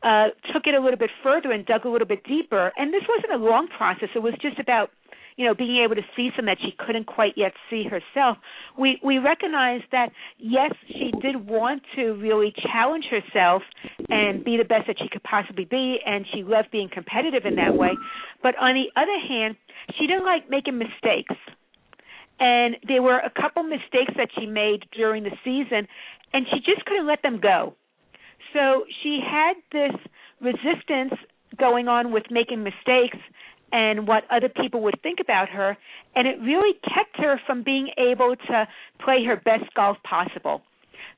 uh, 0.01 0.29
took 0.51 0.65
it 0.65 0.73
a 0.73 0.79
little 0.79 0.97
bit 0.97 1.11
further 1.21 1.51
and 1.51 1.63
dug 1.65 1.85
a 1.85 1.89
little 1.89 2.07
bit 2.07 2.23
deeper, 2.23 2.71
and 2.77 2.91
this 2.91 3.03
wasn't 3.07 3.33
a 3.33 3.45
long 3.45 3.67
process, 3.67 4.09
it 4.15 4.23
was 4.23 4.33
just 4.41 4.57
about 4.57 4.89
you 5.37 5.45
know, 5.45 5.53
being 5.53 5.81
able 5.83 5.95
to 5.95 6.05
see 6.15 6.29
some 6.35 6.45
that 6.45 6.57
she 6.61 6.73
couldn't 6.77 7.05
quite 7.05 7.33
yet 7.35 7.53
see 7.69 7.83
herself, 7.83 8.37
we 8.77 8.99
we 9.03 9.17
recognized 9.17 9.85
that 9.91 10.11
yes, 10.37 10.71
she 10.87 11.11
did 11.21 11.47
want 11.47 11.83
to 11.95 12.13
really 12.13 12.53
challenge 12.71 13.05
herself 13.09 13.61
and 14.09 14.43
be 14.43 14.57
the 14.57 14.65
best 14.65 14.87
that 14.87 14.97
she 14.99 15.09
could 15.09 15.23
possibly 15.23 15.65
be, 15.65 15.97
and 16.05 16.25
she 16.33 16.43
loved 16.43 16.71
being 16.71 16.89
competitive 16.91 17.45
in 17.45 17.55
that 17.55 17.75
way. 17.75 17.91
But 18.43 18.55
on 18.57 18.75
the 18.75 18.89
other 18.99 19.19
hand, 19.27 19.55
she 19.97 20.07
didn't 20.07 20.25
like 20.25 20.49
making 20.49 20.77
mistakes. 20.77 21.35
And 22.39 22.77
there 22.87 23.03
were 23.03 23.19
a 23.19 23.29
couple 23.29 23.61
mistakes 23.63 24.13
that 24.17 24.29
she 24.37 24.47
made 24.47 24.85
during 24.95 25.23
the 25.23 25.31
season, 25.43 25.87
and 26.33 26.45
she 26.51 26.57
just 26.59 26.85
couldn't 26.85 27.05
let 27.05 27.21
them 27.21 27.39
go. 27.39 27.75
So 28.53 28.85
she 29.03 29.19
had 29.23 29.53
this 29.71 29.93
resistance 30.41 31.13
going 31.57 31.87
on 31.87 32.11
with 32.11 32.23
making 32.31 32.63
mistakes 32.63 33.17
and 33.71 34.07
what 34.07 34.23
other 34.29 34.49
people 34.49 34.81
would 34.81 34.99
think 35.01 35.19
about 35.19 35.49
her, 35.49 35.77
and 36.15 36.27
it 36.27 36.39
really 36.41 36.73
kept 36.83 37.17
her 37.17 37.39
from 37.45 37.63
being 37.63 37.89
able 37.97 38.35
to 38.35 38.67
play 39.03 39.23
her 39.25 39.35
best 39.35 39.73
golf 39.75 39.97
possible. 40.03 40.61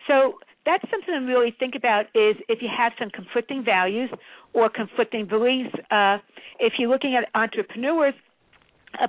So 0.08 0.40
that's 0.66 0.84
something 0.90 1.14
to 1.14 1.26
really 1.26 1.56
think 1.58 1.76
about 1.76 2.06
is 2.14 2.36
if 2.48 2.62
you 2.62 2.70
have 2.76 2.94
some 2.98 3.10
conflicting 3.10 3.64
values 3.64 4.10
or 4.54 4.70
conflicting 4.70 5.26
beliefs. 5.26 5.74
Uh, 5.92 6.20
if 6.60 6.74
you're 6.78 6.90
looking 6.90 7.16
at 7.16 7.28
entrepreneurs, 7.38 8.14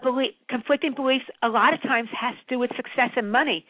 belief, 0.02 0.32
conflicting 0.48 0.94
beliefs 0.94 1.24
a 1.42 1.48
lot 1.48 1.74
of 1.74 1.82
times 1.82 2.08
has 2.18 2.34
to 2.34 2.54
do 2.54 2.58
with 2.58 2.70
success 2.76 3.10
and 3.16 3.30
money. 3.30 3.64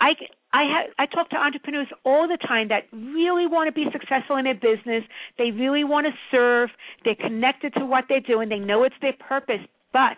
I 0.00 0.12
I 0.56 0.64
ha- 0.64 0.92
I 0.98 1.04
talk 1.04 1.28
to 1.30 1.36
entrepreneurs 1.36 1.88
all 2.02 2.26
the 2.26 2.38
time 2.38 2.68
that 2.68 2.84
really 2.90 3.46
want 3.46 3.68
to 3.68 3.72
be 3.72 3.84
successful 3.92 4.36
in 4.36 4.44
their 4.44 4.54
business. 4.54 5.04
They 5.36 5.50
really 5.50 5.84
want 5.84 6.06
to 6.06 6.12
serve. 6.30 6.70
They're 7.04 7.14
connected 7.14 7.74
to 7.74 7.84
what 7.84 8.04
they're 8.08 8.20
doing. 8.20 8.48
They 8.48 8.58
know 8.58 8.82
it's 8.82 8.94
their 9.02 9.12
purpose, 9.12 9.60
but 9.92 10.16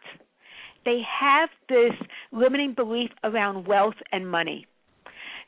they 0.85 1.01
have 1.21 1.49
this 1.69 1.93
limiting 2.31 2.75
belief 2.75 3.11
around 3.25 3.67
wealth 3.67 3.97
and 4.13 4.31
money. 4.31 4.67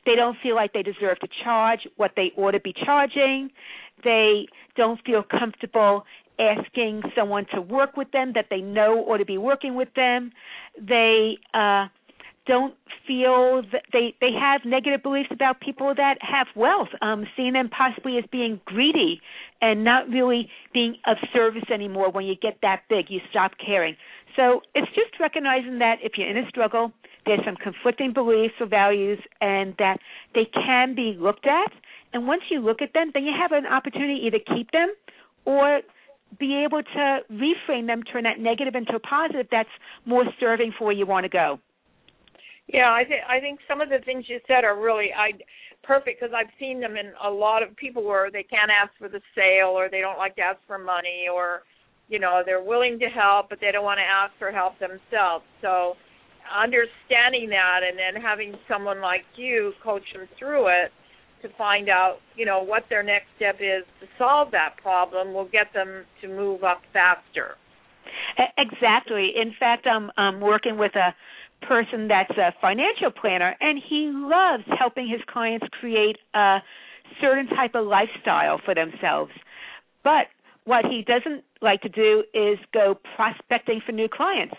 They 0.06 0.16
don't 0.16 0.36
feel 0.42 0.56
like 0.56 0.72
they 0.72 0.82
deserve 0.82 1.20
to 1.20 1.28
charge 1.44 1.86
what 1.96 2.12
they 2.16 2.32
ought 2.36 2.52
to 2.52 2.60
be 2.60 2.74
charging. 2.84 3.50
They 4.02 4.46
don't 4.76 4.98
feel 5.06 5.22
comfortable 5.22 6.04
asking 6.40 7.02
someone 7.14 7.46
to 7.54 7.60
work 7.60 7.96
with 7.96 8.10
them 8.10 8.32
that 8.34 8.46
they 8.50 8.60
know 8.60 9.04
ought 9.06 9.18
to 9.18 9.24
be 9.24 9.38
working 9.38 9.76
with 9.76 9.92
them. 9.94 10.32
They 10.80 11.36
uh 11.54 11.86
don't 12.46 12.74
feel 13.06 13.62
that 13.72 13.82
they 13.92 14.14
they 14.20 14.32
have 14.32 14.62
negative 14.64 15.02
beliefs 15.02 15.28
about 15.30 15.60
people 15.60 15.94
that 15.94 16.16
have 16.20 16.46
wealth 16.54 16.88
um 17.02 17.26
seeing 17.36 17.52
them 17.52 17.68
possibly 17.68 18.18
as 18.18 18.24
being 18.30 18.60
greedy 18.64 19.20
and 19.60 19.84
not 19.84 20.08
really 20.08 20.48
being 20.72 20.96
of 21.06 21.16
service 21.32 21.64
anymore 21.72 22.10
when 22.10 22.24
you 22.24 22.34
get 22.34 22.58
that 22.62 22.82
big 22.88 23.06
you 23.08 23.20
stop 23.30 23.52
caring. 23.64 23.96
So 24.36 24.62
it's 24.74 24.88
just 24.88 25.18
recognizing 25.18 25.78
that 25.80 25.96
if 26.02 26.12
you're 26.16 26.28
in 26.28 26.38
a 26.38 26.48
struggle 26.48 26.92
there's 27.26 27.44
some 27.44 27.56
conflicting 27.56 28.12
beliefs 28.12 28.54
or 28.60 28.66
values 28.66 29.18
and 29.40 29.74
that 29.78 29.98
they 30.34 30.46
can 30.46 30.94
be 30.94 31.16
looked 31.18 31.46
at. 31.46 31.72
And 32.12 32.26
once 32.26 32.42
you 32.50 32.60
look 32.60 32.80
at 32.80 32.92
them 32.94 33.10
then 33.12 33.24
you 33.24 33.32
have 33.38 33.52
an 33.52 33.66
opportunity 33.66 34.20
to 34.20 34.26
either 34.26 34.38
keep 34.56 34.70
them 34.72 34.94
or 35.44 35.80
be 36.38 36.64
able 36.64 36.82
to 36.82 37.18
reframe 37.30 37.86
them 37.86 38.02
turn 38.04 38.22
that 38.22 38.38
negative 38.38 38.74
into 38.74 38.94
a 38.94 39.00
positive 39.00 39.48
that's 39.50 39.68
more 40.06 40.24
serving 40.38 40.72
for 40.78 40.84
where 40.84 40.94
you 40.94 41.04
want 41.04 41.24
to 41.24 41.28
go 41.28 41.58
yeah, 42.72 42.92
I 42.92 43.04
think 43.04 43.20
I 43.28 43.40
think 43.40 43.60
some 43.68 43.80
of 43.80 43.88
the 43.88 43.98
things 44.04 44.24
you 44.28 44.38
said 44.46 44.64
are 44.64 44.78
really 44.78 45.10
I 45.16 45.32
perfect 45.82 46.20
because 46.20 46.34
I've 46.36 46.52
seen 46.58 46.80
them 46.80 46.96
in 46.96 47.12
a 47.22 47.30
lot 47.30 47.62
of 47.62 47.74
people 47.76 48.04
where 48.04 48.30
they 48.30 48.42
can't 48.42 48.70
ask 48.70 48.92
for 48.98 49.08
the 49.08 49.20
sale 49.34 49.74
or 49.74 49.88
they 49.90 50.00
don't 50.00 50.18
like 50.18 50.36
to 50.36 50.42
ask 50.42 50.58
for 50.66 50.78
money 50.78 51.26
or 51.32 51.62
you 52.08 52.18
know 52.18 52.42
they're 52.44 52.62
willing 52.62 52.98
to 53.00 53.06
help 53.06 53.48
but 53.48 53.58
they 53.60 53.72
don't 53.72 53.84
want 53.84 53.98
to 53.98 54.06
ask 54.06 54.32
for 54.38 54.52
help 54.52 54.78
themselves. 54.78 55.44
So 55.60 55.94
understanding 56.46 57.48
that 57.50 57.80
and 57.86 57.98
then 57.98 58.20
having 58.20 58.54
someone 58.68 59.00
like 59.00 59.22
you 59.36 59.72
coach 59.82 60.02
them 60.14 60.28
through 60.38 60.68
it 60.68 60.92
to 61.42 61.48
find 61.56 61.88
out 61.88 62.18
you 62.36 62.46
know 62.46 62.62
what 62.62 62.84
their 62.88 63.02
next 63.02 63.26
step 63.36 63.56
is 63.56 63.82
to 64.00 64.06
solve 64.18 64.50
that 64.52 64.76
problem 64.80 65.34
will 65.34 65.48
get 65.50 65.72
them 65.74 66.04
to 66.20 66.28
move 66.28 66.62
up 66.62 66.82
faster. 66.92 67.56
Exactly. 68.58 69.32
In 69.34 69.54
fact 69.58 69.88
i'm 69.90 70.10
i'm 70.16 70.40
working 70.40 70.78
with 70.78 70.94
a 70.94 71.14
person 71.62 72.08
that's 72.08 72.36
a 72.38 72.52
financial 72.60 73.10
planner 73.10 73.56
and 73.60 73.80
he 73.88 74.10
loves 74.12 74.64
helping 74.78 75.08
his 75.08 75.20
clients 75.28 75.66
create 75.80 76.16
a 76.34 76.58
certain 77.20 77.46
type 77.48 77.74
of 77.74 77.86
lifestyle 77.86 78.60
for 78.64 78.74
themselves 78.74 79.32
but 80.02 80.26
what 80.64 80.84
he 80.84 81.02
doesn't 81.02 81.44
like 81.62 81.82
to 81.82 81.88
do 81.88 82.24
is 82.34 82.58
go 82.72 82.98
prospecting 83.16 83.80
for 83.84 83.92
new 83.92 84.08
clients. 84.08 84.54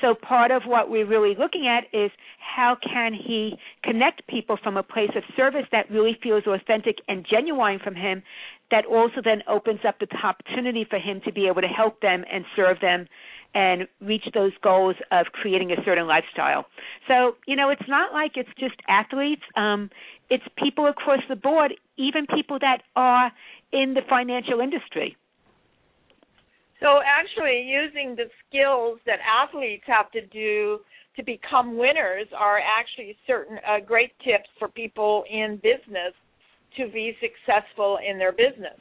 So 0.00 0.14
part 0.14 0.52
of 0.52 0.62
what 0.64 0.90
we're 0.90 1.06
really 1.06 1.34
looking 1.36 1.66
at 1.66 1.84
is 1.92 2.12
how 2.38 2.76
can 2.80 3.12
he 3.12 3.58
connect 3.82 4.26
people 4.28 4.56
from 4.62 4.76
a 4.76 4.82
place 4.82 5.10
of 5.16 5.24
service 5.36 5.66
that 5.72 5.90
really 5.90 6.16
feels 6.22 6.44
authentic 6.46 6.98
and 7.08 7.26
genuine 7.28 7.80
from 7.82 7.96
him 7.96 8.22
that 8.70 8.86
also 8.86 9.20
then 9.24 9.42
opens 9.48 9.80
up 9.86 9.98
the 9.98 10.06
opportunity 10.22 10.86
for 10.88 11.00
him 11.00 11.20
to 11.24 11.32
be 11.32 11.48
able 11.48 11.62
to 11.62 11.68
help 11.68 12.00
them 12.00 12.24
and 12.32 12.44
serve 12.54 12.78
them 12.80 13.08
and 13.54 13.88
reach 14.00 14.24
those 14.34 14.52
goals 14.62 14.96
of 15.10 15.26
creating 15.32 15.72
a 15.72 15.82
certain 15.84 16.06
lifestyle. 16.06 16.66
So, 17.06 17.36
you 17.46 17.56
know, 17.56 17.70
it's 17.70 17.88
not 17.88 18.12
like 18.12 18.32
it's 18.36 18.50
just 18.58 18.76
athletes, 18.88 19.42
um 19.56 19.90
it's 20.30 20.44
people 20.62 20.86
across 20.86 21.20
the 21.28 21.36
board, 21.36 21.74
even 21.96 22.26
people 22.26 22.58
that 22.60 22.82
are 22.94 23.32
in 23.72 23.94
the 23.94 24.02
financial 24.08 24.60
industry. 24.60 25.16
So 26.80 27.00
actually, 27.04 27.62
using 27.62 28.14
the 28.14 28.26
skills 28.46 29.00
that 29.06 29.18
athletes 29.20 29.84
have 29.86 30.10
to 30.12 30.24
do 30.26 30.80
to 31.16 31.24
become 31.24 31.76
winners 31.76 32.26
are 32.36 32.60
actually 32.60 33.16
certain 33.26 33.58
uh, 33.66 33.80
great 33.84 34.12
tips 34.20 34.48
for 34.58 34.68
people 34.68 35.24
in 35.30 35.56
business 35.56 36.14
to 36.76 36.88
be 36.92 37.16
successful 37.20 37.98
in 38.08 38.18
their 38.18 38.30
business. 38.30 38.78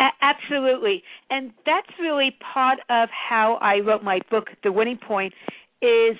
A- 0.00 0.16
absolutely, 0.22 1.02
and 1.30 1.52
that's 1.66 1.88
really 2.00 2.36
part 2.52 2.78
of 2.88 3.08
how 3.10 3.58
I 3.60 3.80
wrote 3.80 4.02
my 4.02 4.20
book, 4.30 4.48
The 4.62 4.72
Winning 4.72 4.98
Point, 4.98 5.34
is 5.82 6.16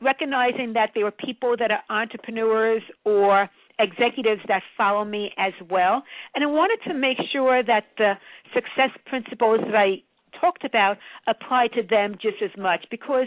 recognizing 0.00 0.72
that 0.74 0.90
there 0.94 1.06
are 1.06 1.10
people 1.10 1.56
that 1.58 1.70
are 1.70 1.82
entrepreneurs 1.90 2.82
or 3.04 3.48
executives 3.78 4.40
that 4.48 4.62
follow 4.76 5.04
me 5.04 5.32
as 5.36 5.52
well. 5.70 6.02
And 6.34 6.42
I 6.42 6.46
wanted 6.46 6.78
to 6.88 6.94
make 6.94 7.18
sure 7.30 7.62
that 7.62 7.84
the 7.98 8.14
success 8.54 8.90
principles 9.06 9.60
that 9.66 9.74
I 9.74 10.02
talked 10.40 10.64
about 10.64 10.96
apply 11.26 11.68
to 11.74 11.82
them 11.82 12.16
just 12.20 12.42
as 12.42 12.50
much 12.56 12.86
because 12.90 13.26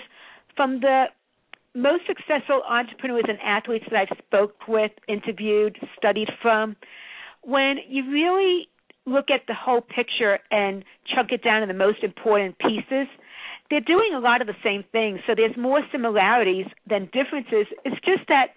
from 0.56 0.80
the 0.82 1.06
most 1.76 2.04
successful 2.08 2.62
entrepreneurs 2.68 3.26
and 3.28 3.38
athletes 3.44 3.86
that 3.92 4.00
I've 4.00 4.18
spoke 4.18 4.68
with, 4.68 4.92
interviewed, 5.08 5.78
studied 5.98 6.30
from, 6.42 6.76
when 7.44 7.78
you 7.88 8.10
really 8.12 8.68
look 9.06 9.30
at 9.30 9.42
the 9.48 9.54
whole 9.54 9.82
picture 9.82 10.40
and 10.52 10.84
chunk 11.14 11.32
it 11.32 11.44
down 11.44 11.62
to 11.62 11.68
the 11.68 11.74
most 11.74 12.04
important 12.04 12.58
pieces, 12.60 13.08
they're 13.70 13.82
doing 13.82 14.14
a 14.16 14.20
lot 14.20 14.42
of 14.42 14.48
the 14.48 14.56
same 14.64 14.84
things. 14.92 15.20
So 15.28 15.34
there's 15.36 15.56
more 15.58 15.82
similarities 15.92 16.66
than 16.90 17.06
differences. 17.14 17.68
It's 17.86 18.00
just 18.04 18.28
that 18.28 18.48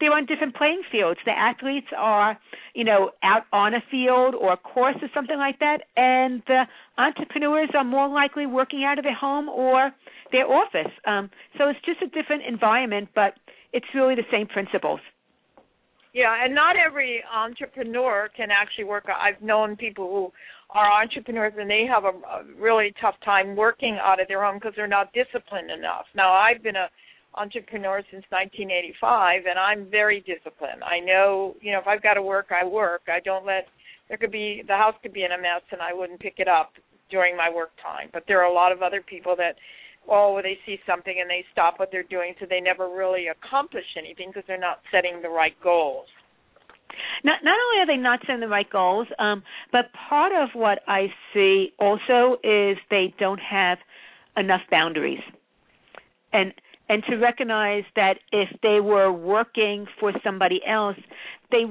they're 0.00 0.12
on 0.12 0.26
different 0.26 0.56
playing 0.56 0.82
fields. 0.90 1.20
The 1.24 1.32
athletes 1.32 1.86
are, 1.96 2.38
you 2.74 2.84
know, 2.84 3.10
out 3.22 3.42
on 3.52 3.74
a 3.74 3.82
field 3.90 4.34
or 4.34 4.52
a 4.52 4.56
course 4.56 4.96
or 5.00 5.08
something 5.14 5.38
like 5.38 5.58
that, 5.60 5.82
and 5.96 6.42
the 6.46 6.64
entrepreneurs 6.98 7.70
are 7.74 7.84
more 7.84 8.08
likely 8.08 8.46
working 8.46 8.84
out 8.84 8.98
of 8.98 9.04
their 9.04 9.14
home 9.14 9.48
or 9.48 9.92
their 10.32 10.46
office. 10.50 10.90
Um, 11.06 11.30
so 11.58 11.68
it's 11.68 11.78
just 11.84 12.02
a 12.02 12.08
different 12.08 12.42
environment, 12.48 13.10
but 13.14 13.34
it's 13.72 13.86
really 13.94 14.14
the 14.14 14.26
same 14.30 14.46
principles. 14.46 15.00
Yeah, 16.12 16.44
and 16.44 16.54
not 16.54 16.76
every 16.76 17.22
entrepreneur 17.34 18.28
can 18.36 18.48
actually 18.50 18.84
work. 18.84 19.06
I've 19.08 19.40
known 19.40 19.76
people 19.76 20.06
who 20.08 20.32
are 20.70 21.02
entrepreneurs 21.02 21.54
and 21.58 21.70
they 21.70 21.86
have 21.88 22.04
a, 22.04 22.08
a 22.08 22.44
really 22.60 22.92
tough 23.00 23.14
time 23.24 23.56
working 23.56 23.98
out 24.02 24.20
of 24.20 24.28
their 24.28 24.44
home 24.44 24.56
because 24.56 24.72
they're 24.76 24.86
not 24.86 25.12
disciplined 25.12 25.70
enough. 25.70 26.04
Now, 26.14 26.32
I've 26.32 26.62
been 26.62 26.76
a 26.76 26.88
entrepreneur 27.34 28.02
since 28.10 28.24
1985 28.28 29.42
and 29.48 29.58
I'm 29.58 29.90
very 29.90 30.20
disciplined. 30.20 30.84
I 30.84 31.00
know, 31.00 31.56
you 31.60 31.72
know, 31.72 31.78
if 31.80 31.86
I've 31.86 32.02
got 32.02 32.14
to 32.14 32.22
work, 32.22 32.48
I 32.52 32.64
work. 32.66 33.02
I 33.08 33.20
don't 33.20 33.46
let 33.46 33.66
there 34.08 34.18
could 34.18 34.32
be 34.32 34.62
the 34.66 34.76
house 34.76 34.94
could 35.02 35.14
be 35.14 35.24
in 35.24 35.32
a 35.32 35.38
mess 35.38 35.62
and 35.70 35.80
I 35.80 35.94
wouldn't 35.94 36.20
pick 36.20 36.34
it 36.38 36.48
up 36.48 36.72
during 37.10 37.36
my 37.36 37.48
work 37.48 37.70
time. 37.82 38.10
But 38.12 38.24
there 38.28 38.40
are 38.40 38.50
a 38.50 38.52
lot 38.52 38.72
of 38.72 38.82
other 38.82 39.00
people 39.00 39.34
that 39.36 39.56
oh 40.08 40.40
they 40.42 40.58
see 40.66 40.78
something 40.86 41.18
and 41.20 41.28
they 41.28 41.44
stop 41.52 41.78
what 41.78 41.90
they're 41.92 42.02
doing 42.02 42.34
so 42.40 42.46
they 42.48 42.60
never 42.60 42.88
really 42.88 43.26
accomplish 43.28 43.84
anything 43.98 44.28
because 44.28 44.44
they're 44.46 44.58
not 44.58 44.80
setting 44.90 45.20
the 45.22 45.28
right 45.28 45.54
goals. 45.62 46.06
Not 47.24 47.42
not 47.42 47.58
only 47.66 47.82
are 47.82 47.86
they 47.86 48.00
not 48.00 48.20
setting 48.26 48.40
the 48.40 48.48
right 48.48 48.68
goals, 48.68 49.06
um, 49.18 49.42
but 49.70 49.86
part 50.08 50.32
of 50.32 50.50
what 50.54 50.80
I 50.86 51.06
see 51.32 51.72
also 51.78 52.36
is 52.42 52.76
they 52.90 53.14
don't 53.18 53.40
have 53.40 53.78
enough 54.36 54.62
boundaries. 54.70 55.20
And 56.32 56.52
and 56.88 57.02
to 57.08 57.16
recognize 57.16 57.84
that 57.96 58.18
if 58.32 58.48
they 58.62 58.80
were 58.80 59.12
working 59.12 59.86
for 59.98 60.12
somebody 60.22 60.60
else, 60.66 60.96
they 61.50 61.64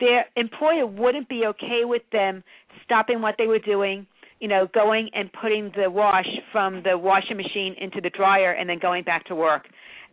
their 0.00 0.26
employer 0.36 0.86
wouldn't 0.86 1.28
be 1.28 1.44
okay 1.46 1.84
with 1.84 2.02
them 2.10 2.42
stopping 2.84 3.22
what 3.22 3.36
they 3.38 3.46
were 3.46 3.60
doing, 3.60 4.06
you 4.44 4.50
know, 4.50 4.68
going 4.74 5.08
and 5.14 5.30
putting 5.32 5.72
the 5.74 5.88
wash 5.88 6.28
from 6.52 6.82
the 6.82 6.98
washing 6.98 7.38
machine 7.38 7.74
into 7.80 7.98
the 8.02 8.10
dryer 8.10 8.52
and 8.52 8.68
then 8.68 8.78
going 8.78 9.02
back 9.02 9.24
to 9.24 9.34
work. 9.34 9.62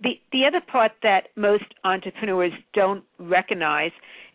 The 0.01 0.11
the 0.31 0.45
other 0.47 0.61
part 0.65 0.93
that 1.03 1.27
most 1.35 1.65
entrepreneurs 1.83 2.53
don't 2.73 3.03
recognize 3.19 3.91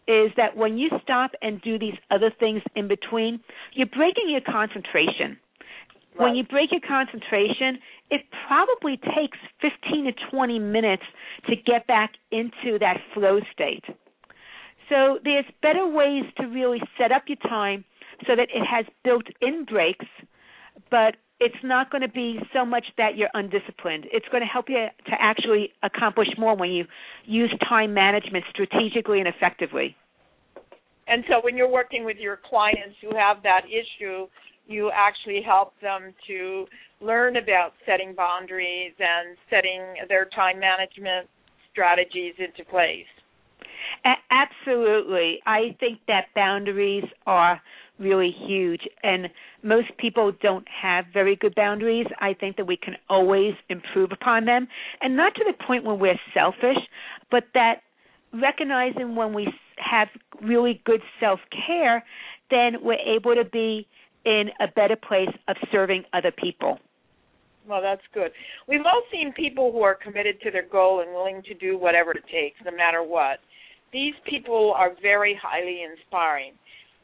is 0.06 0.32
that 0.36 0.54
when 0.54 0.76
you 0.76 0.90
stop 1.02 1.30
and 1.40 1.62
do 1.62 1.78
these 1.78 1.94
other 2.10 2.30
things 2.38 2.60
in 2.74 2.88
between, 2.88 3.40
you're 3.72 3.86
breaking 3.86 4.28
your 4.28 4.42
concentration. 4.42 5.38
Right. 6.12 6.24
When 6.24 6.34
you 6.36 6.44
break 6.44 6.72
your 6.72 6.82
concentration, 6.86 7.80
it 8.10 8.20
probably 8.46 8.98
takes 8.98 9.38
15 9.62 10.04
to 10.04 10.12
20 10.30 10.58
minutes 10.58 11.04
to 11.48 11.56
get 11.56 11.86
back 11.86 12.12
into 12.30 12.78
that 12.80 12.98
flow 13.14 13.40
state. 13.50 13.84
So 14.90 15.20
there's 15.24 15.46
better 15.62 15.88
ways 15.88 16.24
to 16.36 16.48
really 16.48 16.82
set 16.98 17.12
up 17.12 17.22
your 17.28 17.38
time 17.48 17.86
so 18.26 18.36
that 18.36 18.48
it 18.54 18.64
has 18.64 18.86
built-in 19.04 19.64
breaks, 19.64 20.06
but 20.90 21.16
it's 21.38 21.56
not 21.62 21.90
going 21.90 22.02
to 22.02 22.08
be 22.08 22.38
so 22.52 22.64
much 22.64 22.86
that 22.96 23.16
you're 23.16 23.28
undisciplined. 23.34 24.06
It's 24.10 24.26
going 24.28 24.42
to 24.42 24.48
help 24.48 24.66
you 24.68 24.86
to 25.06 25.12
actually 25.18 25.72
accomplish 25.82 26.28
more 26.38 26.56
when 26.56 26.70
you 26.70 26.86
use 27.26 27.52
time 27.68 27.92
management 27.92 28.44
strategically 28.50 29.18
and 29.18 29.28
effectively. 29.28 29.96
And 31.08 31.24
so 31.28 31.40
when 31.42 31.56
you're 31.56 31.70
working 31.70 32.04
with 32.04 32.16
your 32.16 32.38
clients 32.48 32.96
who 33.00 33.14
have 33.16 33.42
that 33.42 33.62
issue, 33.66 34.26
you 34.66 34.90
actually 34.94 35.42
help 35.44 35.74
them 35.80 36.12
to 36.26 36.66
learn 37.00 37.36
about 37.36 37.72
setting 37.84 38.14
boundaries 38.14 38.92
and 38.98 39.36
setting 39.50 39.82
their 40.08 40.24
time 40.34 40.58
management 40.58 41.28
strategies 41.70 42.34
into 42.38 42.68
place. 42.68 43.06
A- 44.04 44.24
absolutely. 44.30 45.40
I 45.46 45.76
think 45.78 46.00
that 46.08 46.26
boundaries 46.34 47.04
are 47.26 47.60
really 47.98 48.34
huge 48.46 48.82
and 49.02 49.28
most 49.62 49.88
people 49.98 50.32
don't 50.42 50.66
have 50.68 51.06
very 51.12 51.36
good 51.36 51.54
boundaries. 51.54 52.06
I 52.20 52.34
think 52.34 52.56
that 52.56 52.66
we 52.66 52.76
can 52.76 52.94
always 53.08 53.54
improve 53.68 54.12
upon 54.12 54.44
them 54.44 54.68
and 55.00 55.16
not 55.16 55.34
to 55.34 55.44
the 55.46 55.64
point 55.66 55.84
where 55.84 55.94
we're 55.94 56.20
selfish, 56.34 56.78
but 57.30 57.44
that 57.54 57.82
recognizing 58.32 59.16
when 59.16 59.32
we 59.32 59.48
have 59.78 60.08
really 60.42 60.80
good 60.84 61.00
self-care, 61.20 62.04
then 62.50 62.76
we're 62.82 62.94
able 62.94 63.34
to 63.34 63.44
be 63.44 63.86
in 64.24 64.50
a 64.60 64.66
better 64.74 64.96
place 64.96 65.30
of 65.48 65.56
serving 65.72 66.04
other 66.12 66.32
people. 66.32 66.78
Well, 67.68 67.82
that's 67.82 68.02
good. 68.14 68.30
We've 68.68 68.84
all 68.84 69.02
seen 69.10 69.32
people 69.32 69.72
who 69.72 69.82
are 69.82 69.94
committed 69.94 70.40
to 70.42 70.50
their 70.50 70.66
goal 70.66 71.00
and 71.00 71.10
willing 71.12 71.42
to 71.42 71.54
do 71.54 71.76
whatever 71.78 72.12
it 72.12 72.24
takes, 72.30 72.56
no 72.64 72.76
matter 72.76 73.02
what. 73.02 73.40
These 73.92 74.14
people 74.28 74.72
are 74.76 74.92
very 75.02 75.38
highly 75.40 75.82
inspiring. 75.82 76.52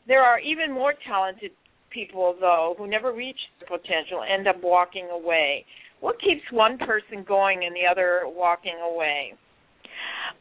There 0.07 0.23
are 0.23 0.39
even 0.41 0.73
more 0.73 0.95
talented 1.07 1.53
people, 1.91 2.35
though, 2.41 2.75
who 2.79 2.87
never 2.87 3.13
reach 3.13 3.39
their 3.61 3.79
potential, 3.79 4.23
end 4.23 4.49
up 4.49 4.57
walking 4.63 5.09
away. 5.13 5.65
What 6.01 6.21
keeps 6.21 6.43
one 6.51 6.79
person 6.79 7.25
going 7.27 7.65
and 7.65 7.75
the 7.77 7.91
other 7.91 8.23
walking 8.25 8.77
away? 8.83 9.35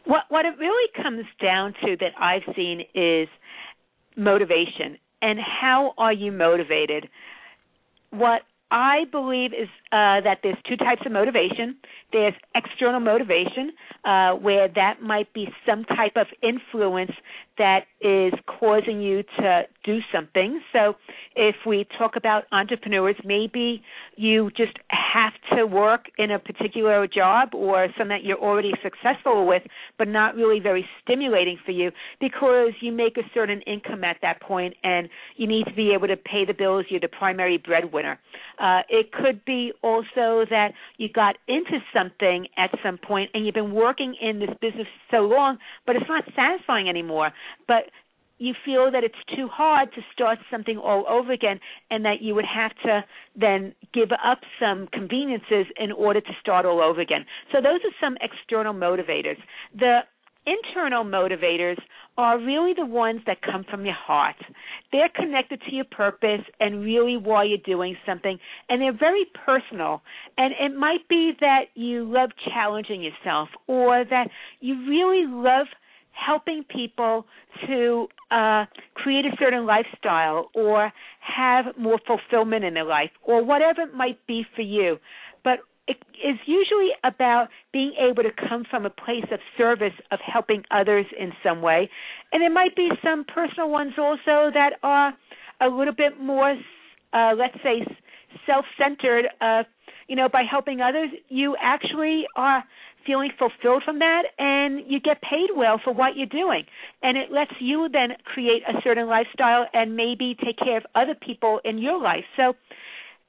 What 0.06 0.24
what 0.30 0.46
it 0.46 0.58
really 0.58 0.90
comes 1.04 1.26
down 1.42 1.74
to 1.86 1.96
that 1.98 2.14
I've 2.20 2.56
seen 2.56 2.82
is 2.96 3.28
motivation 4.18 4.98
and 5.22 5.40
how 5.40 5.94
are 5.98 6.14
you 6.14 6.32
motivated? 6.32 7.08
What 8.10 8.42
I 8.72 9.04
believe 9.12 9.52
is 9.54 9.68
uh, 9.92 10.22
that 10.24 10.40
there's 10.44 10.58
two 10.68 10.78
types 10.78 11.02
of 11.06 11.12
motivation. 11.12 11.76
There's 12.12 12.34
external 12.56 13.02
motivation, 13.02 13.72
uh, 14.06 14.32
where 14.34 14.68
that 14.70 15.02
might 15.02 15.32
be 15.34 15.48
some 15.68 15.84
type 15.84 16.14
of 16.16 16.28
influence 16.42 17.12
that 17.62 17.82
is 18.02 18.34
causing 18.60 19.00
you 19.02 19.22
to 19.38 19.62
do 19.86 20.00
something. 20.12 20.60
So, 20.74 20.96
if 21.36 21.56
we 21.66 21.86
talk 21.98 22.16
about 22.16 22.46
entrepreneurs, 22.52 23.16
maybe 23.24 23.84
you 24.16 24.50
just 24.58 24.74
have 24.90 25.34
to 25.56 25.66
work 25.66 26.06
in 26.18 26.32
a 26.32 26.40
particular 26.40 27.08
job 27.08 27.50
or 27.54 27.88
something 27.98 28.10
that 28.10 28.24
you're 28.24 28.40
already 28.40 28.72
successful 28.82 29.46
with, 29.48 29.62
but 30.00 30.08
not 30.08 30.36
really 30.36 30.60
very 30.60 30.86
stimulating 31.04 31.58
for 31.64 31.72
you 31.72 31.92
because 32.20 32.74
you 32.82 32.92
make 32.92 33.18
a 33.18 33.24
certain 33.34 33.62
income 33.62 34.04
at 34.04 34.18
that 34.24 34.42
point 34.42 34.74
and 34.84 35.08
you 35.38 35.48
need 35.48 35.66
to 35.66 35.74
be 35.74 35.94
able 35.94 36.08
to 36.08 36.18
pay 36.18 36.44
the 36.46 36.54
bills. 36.54 36.86
You're 36.90 37.00
the 37.00 37.08
primary 37.08 37.58
breadwinner. 37.58 38.20
Uh, 38.60 38.82
it 38.90 39.12
could 39.12 39.46
be 39.46 39.72
also 39.84 40.46
that 40.50 40.72
you 40.98 41.10
got 41.10 41.38
into 41.48 41.80
something 41.94 42.48
at 42.58 42.72
some 42.84 42.98
point 42.98 43.30
and 43.34 43.46
you've 43.46 43.56
been 43.56 43.74
working 43.74 44.16
in 44.20 44.40
this 44.40 44.50
business 44.60 44.88
so 45.12 45.18
long, 45.20 45.60
but 45.86 45.96
it's 45.96 46.10
not 46.10 46.24
satisfying 46.36 46.90
anymore. 46.90 47.32
But 47.68 47.86
you 48.42 48.56
feel 48.66 48.90
that 48.92 49.04
it's 49.04 49.14
too 49.36 49.48
hard 49.48 49.94
to 49.94 50.02
start 50.12 50.40
something 50.50 50.78
all 50.78 51.06
over 51.08 51.32
again 51.32 51.60
and 51.92 52.04
that 52.06 52.22
you 52.22 52.34
would 52.34 52.46
have 52.46 52.72
to 52.84 53.06
then 53.36 53.76
give 53.94 54.10
up 54.12 54.40
some 54.60 54.88
conveniences 54.92 55.68
in 55.80 55.92
order 55.92 56.20
to 56.20 56.32
start 56.42 56.66
all 56.66 56.82
over 56.82 57.00
again. 57.02 57.24
So 57.52 57.62
those 57.62 57.82
are 57.86 57.94
some 58.02 58.18
external 58.20 58.74
motivators. 58.74 59.38
The 59.78 60.00
internal 60.48 61.04
motivators 61.04 61.78
are 62.18 62.40
really 62.40 62.74
the 62.74 62.86
ones 62.86 63.22
that 63.28 63.42
come 63.42 63.64
from 63.70 63.86
your 63.86 63.94
heart. 63.94 64.36
They're 64.92 65.10
connected 65.16 65.62
to 65.70 65.76
your 65.76 65.86
purpose 65.86 66.42
and 66.60 66.84
really 66.84 67.18
why 67.18 67.44
you're 67.44 67.60
doing 67.60 67.96
something, 68.08 68.40
and 68.70 68.82
they're 68.82 68.98
very 68.98 69.26
personal. 69.46 70.02
And 70.38 70.54
it 70.60 70.76
might 70.76 71.08
be 71.08 71.34
that 71.40 71.66
you 71.76 72.12
love 72.12 72.32
challenging 72.52 73.02
yourself 73.04 73.50
or 73.68 74.04
that 74.04 74.30
you 74.60 74.90
really 74.90 75.26
love 75.28 75.68
helping 76.12 76.64
people 76.64 77.26
to 77.68 78.08
uh, 78.30 78.66
create 78.94 79.26
a 79.26 79.36
certain 79.40 79.66
lifestyle 79.66 80.50
or 80.54 80.92
have 81.20 81.66
more 81.78 82.00
fulfillment 82.06 82.64
in 82.64 82.74
their 82.74 82.86
life 82.86 83.12
or 83.24 83.44
whatever 83.44 83.82
it 83.82 83.94
might 83.94 84.26
be 84.28 84.46
for 84.56 84.62
you. 84.62 84.98
But 85.44 85.60
it 85.88 85.98
is 86.24 86.38
usually 86.46 86.90
about 87.04 87.48
being 87.74 87.94
able 88.00 88.24
to 88.24 88.30
come 88.48 88.64
from 88.70 88.86
a 88.86 88.90
place 88.90 89.26
of 89.32 89.40
service 89.58 89.94
of 90.12 90.20
helping 90.20 90.64
others 90.72 91.06
in 91.20 91.32
some 91.44 91.62
way. 91.62 91.90
And 92.32 92.42
there 92.42 92.52
might 92.52 92.76
be 92.76 92.90
some 93.04 93.26
personal 93.26 93.70
ones 93.70 93.94
also 93.98 94.52
that 94.54 94.74
are 94.84 95.14
a 95.60 95.68
little 95.68 95.94
bit 95.94 96.20
more, 96.20 96.56
uh, 97.14 97.34
let's 97.38 97.58
say, 97.64 97.86
self 98.46 98.66
centered. 98.78 99.26
Uh, 99.42 99.64
you 100.08 100.16
know, 100.16 100.28
by 100.28 100.44
helping 100.50 100.82
others, 100.82 101.10
you 101.30 101.56
actually 101.62 102.26
are 102.36 102.64
feeling 103.06 103.32
fulfilled 103.38 103.84
from 103.84 104.00
that 104.00 104.24
and 104.38 104.82
you 104.88 105.00
get 105.00 105.22
paid 105.22 105.50
well 105.56 105.80
for 105.84 105.94
what 105.94 106.16
you're 106.16 106.26
doing. 106.26 106.64
And 107.02 107.18
it 107.18 107.32
lets 107.32 107.54
you 107.60 107.90
then 107.92 108.12
create 108.26 108.64
a 108.68 108.82
certain 108.84 109.08
lifestyle 109.08 109.66
and 109.74 109.96
maybe 109.96 110.36
take 110.44 110.58
care 110.58 110.78
of 110.78 110.86
other 110.96 111.16
people 111.16 111.60
in 111.64 111.78
your 111.78 112.02
life. 112.02 112.26
So 112.36 112.54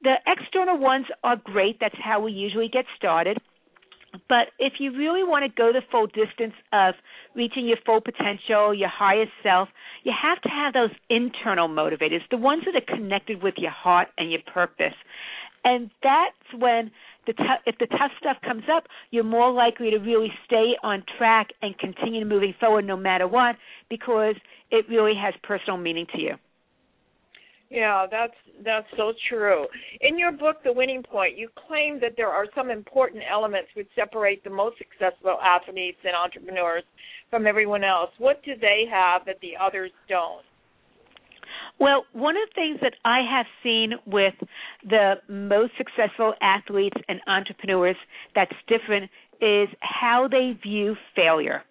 the 0.01 0.15
external 0.27 0.77
ones 0.77 1.05
are 1.23 1.37
great. 1.37 1.77
That's 1.79 1.95
how 2.01 2.21
we 2.21 2.31
usually 2.31 2.69
get 2.69 2.85
started. 2.97 3.37
But 4.29 4.49
if 4.59 4.73
you 4.79 4.95
really 4.95 5.23
want 5.23 5.43
to 5.43 5.49
go 5.49 5.73
the 5.73 5.81
full 5.91 6.05
distance 6.05 6.53
of 6.71 6.93
reaching 7.35 7.65
your 7.67 7.77
full 7.83 7.99
potential, 7.99 8.73
your 8.73 8.89
highest 8.89 9.31
self, 9.41 9.69
you 10.03 10.13
have 10.13 10.39
to 10.41 10.49
have 10.49 10.73
those 10.73 10.91
internal 11.09 11.67
motivators, 11.67 12.19
the 12.29 12.37
ones 12.37 12.63
that 12.65 12.75
are 12.75 12.95
connected 12.95 13.41
with 13.41 13.55
your 13.57 13.71
heart 13.71 14.09
and 14.17 14.31
your 14.31 14.41
purpose. 14.53 14.93
And 15.65 15.89
that's 16.03 16.61
when 16.61 16.91
the 17.25 17.33
t- 17.33 17.43
if 17.65 17.77
the 17.79 17.87
tough 17.87 18.11
stuff 18.19 18.37
comes 18.43 18.63
up, 18.71 18.85
you're 19.11 19.23
more 19.23 19.51
likely 19.51 19.89
to 19.91 19.97
really 19.97 20.31
stay 20.45 20.75
on 20.83 21.03
track 21.17 21.49
and 21.61 21.77
continue 21.77 22.25
moving 22.25 22.53
forward 22.59 22.85
no 22.85 22.97
matter 22.97 23.27
what 23.27 23.55
because 23.89 24.35
it 24.71 24.85
really 24.89 25.13
has 25.15 25.33
personal 25.43 25.77
meaning 25.77 26.05
to 26.13 26.19
you. 26.19 26.35
Yeah, 27.69 28.05
that's 28.09 28.35
that's 28.63 28.85
so 28.95 29.13
true. 29.29 29.65
In 30.01 30.19
your 30.19 30.31
book, 30.31 30.57
The 30.63 30.71
Winning 30.71 31.01
Point, 31.01 31.37
you 31.37 31.49
claim 31.67 31.99
that 32.01 32.13
there 32.15 32.29
are 32.29 32.45
some 32.55 32.69
important 32.69 33.23
elements 33.29 33.69
which 33.75 33.87
separate 33.95 34.43
the 34.43 34.51
most 34.51 34.77
successful 34.77 35.39
athletes 35.43 35.97
and 36.03 36.13
entrepreneurs 36.15 36.83
from 37.31 37.47
everyone 37.47 37.83
else. 37.83 38.11
What 38.19 38.43
do 38.43 38.51
they 38.61 38.83
have 38.91 39.25
that 39.25 39.39
the 39.41 39.53
others 39.59 39.89
don't? 40.07 40.45
Well, 41.79 42.05
one 42.13 42.35
of 42.37 42.49
the 42.49 42.55
things 42.55 42.79
that 42.81 42.93
I 43.03 43.21
have 43.29 43.45
seen 43.61 43.93
with 44.05 44.35
the 44.87 45.15
most 45.27 45.73
successful 45.77 46.33
athletes 46.41 46.97
and 47.09 47.19
entrepreneurs 47.27 47.97
that's 48.35 48.53
different 48.67 49.09
is 49.41 49.67
how 49.81 50.27
they 50.31 50.53
view 50.61 50.95
failure. 51.15 51.63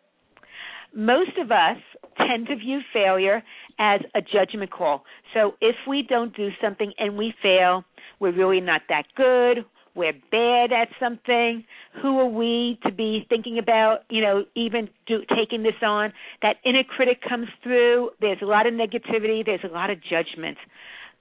Most 0.94 1.38
of 1.38 1.50
us 1.50 1.78
tend 2.18 2.48
to 2.48 2.56
view 2.56 2.80
failure 2.92 3.42
as 3.78 4.00
a 4.14 4.20
judgment 4.20 4.70
call. 4.70 5.04
So 5.32 5.54
if 5.60 5.76
we 5.88 6.02
don't 6.06 6.36
do 6.36 6.50
something 6.60 6.92
and 6.98 7.16
we 7.16 7.32
fail, 7.42 7.84
we're 8.20 8.36
really 8.36 8.60
not 8.60 8.82
that 8.90 9.04
good 9.16 9.64
we're 9.94 10.14
bad 10.30 10.72
at 10.72 10.88
something 10.98 11.64
who 12.00 12.18
are 12.18 12.26
we 12.26 12.78
to 12.84 12.92
be 12.92 13.26
thinking 13.28 13.58
about 13.58 14.00
you 14.10 14.22
know 14.22 14.44
even 14.54 14.88
do, 15.06 15.22
taking 15.36 15.62
this 15.62 15.80
on? 15.82 16.12
That 16.40 16.56
inner 16.64 16.84
critic 16.84 17.20
comes 17.26 17.48
through 17.62 18.10
there's 18.20 18.38
a 18.42 18.46
lot 18.46 18.66
of 18.66 18.74
negativity 18.74 19.44
there's 19.44 19.64
a 19.64 19.72
lot 19.72 19.90
of 19.90 19.98
judgment. 20.02 20.58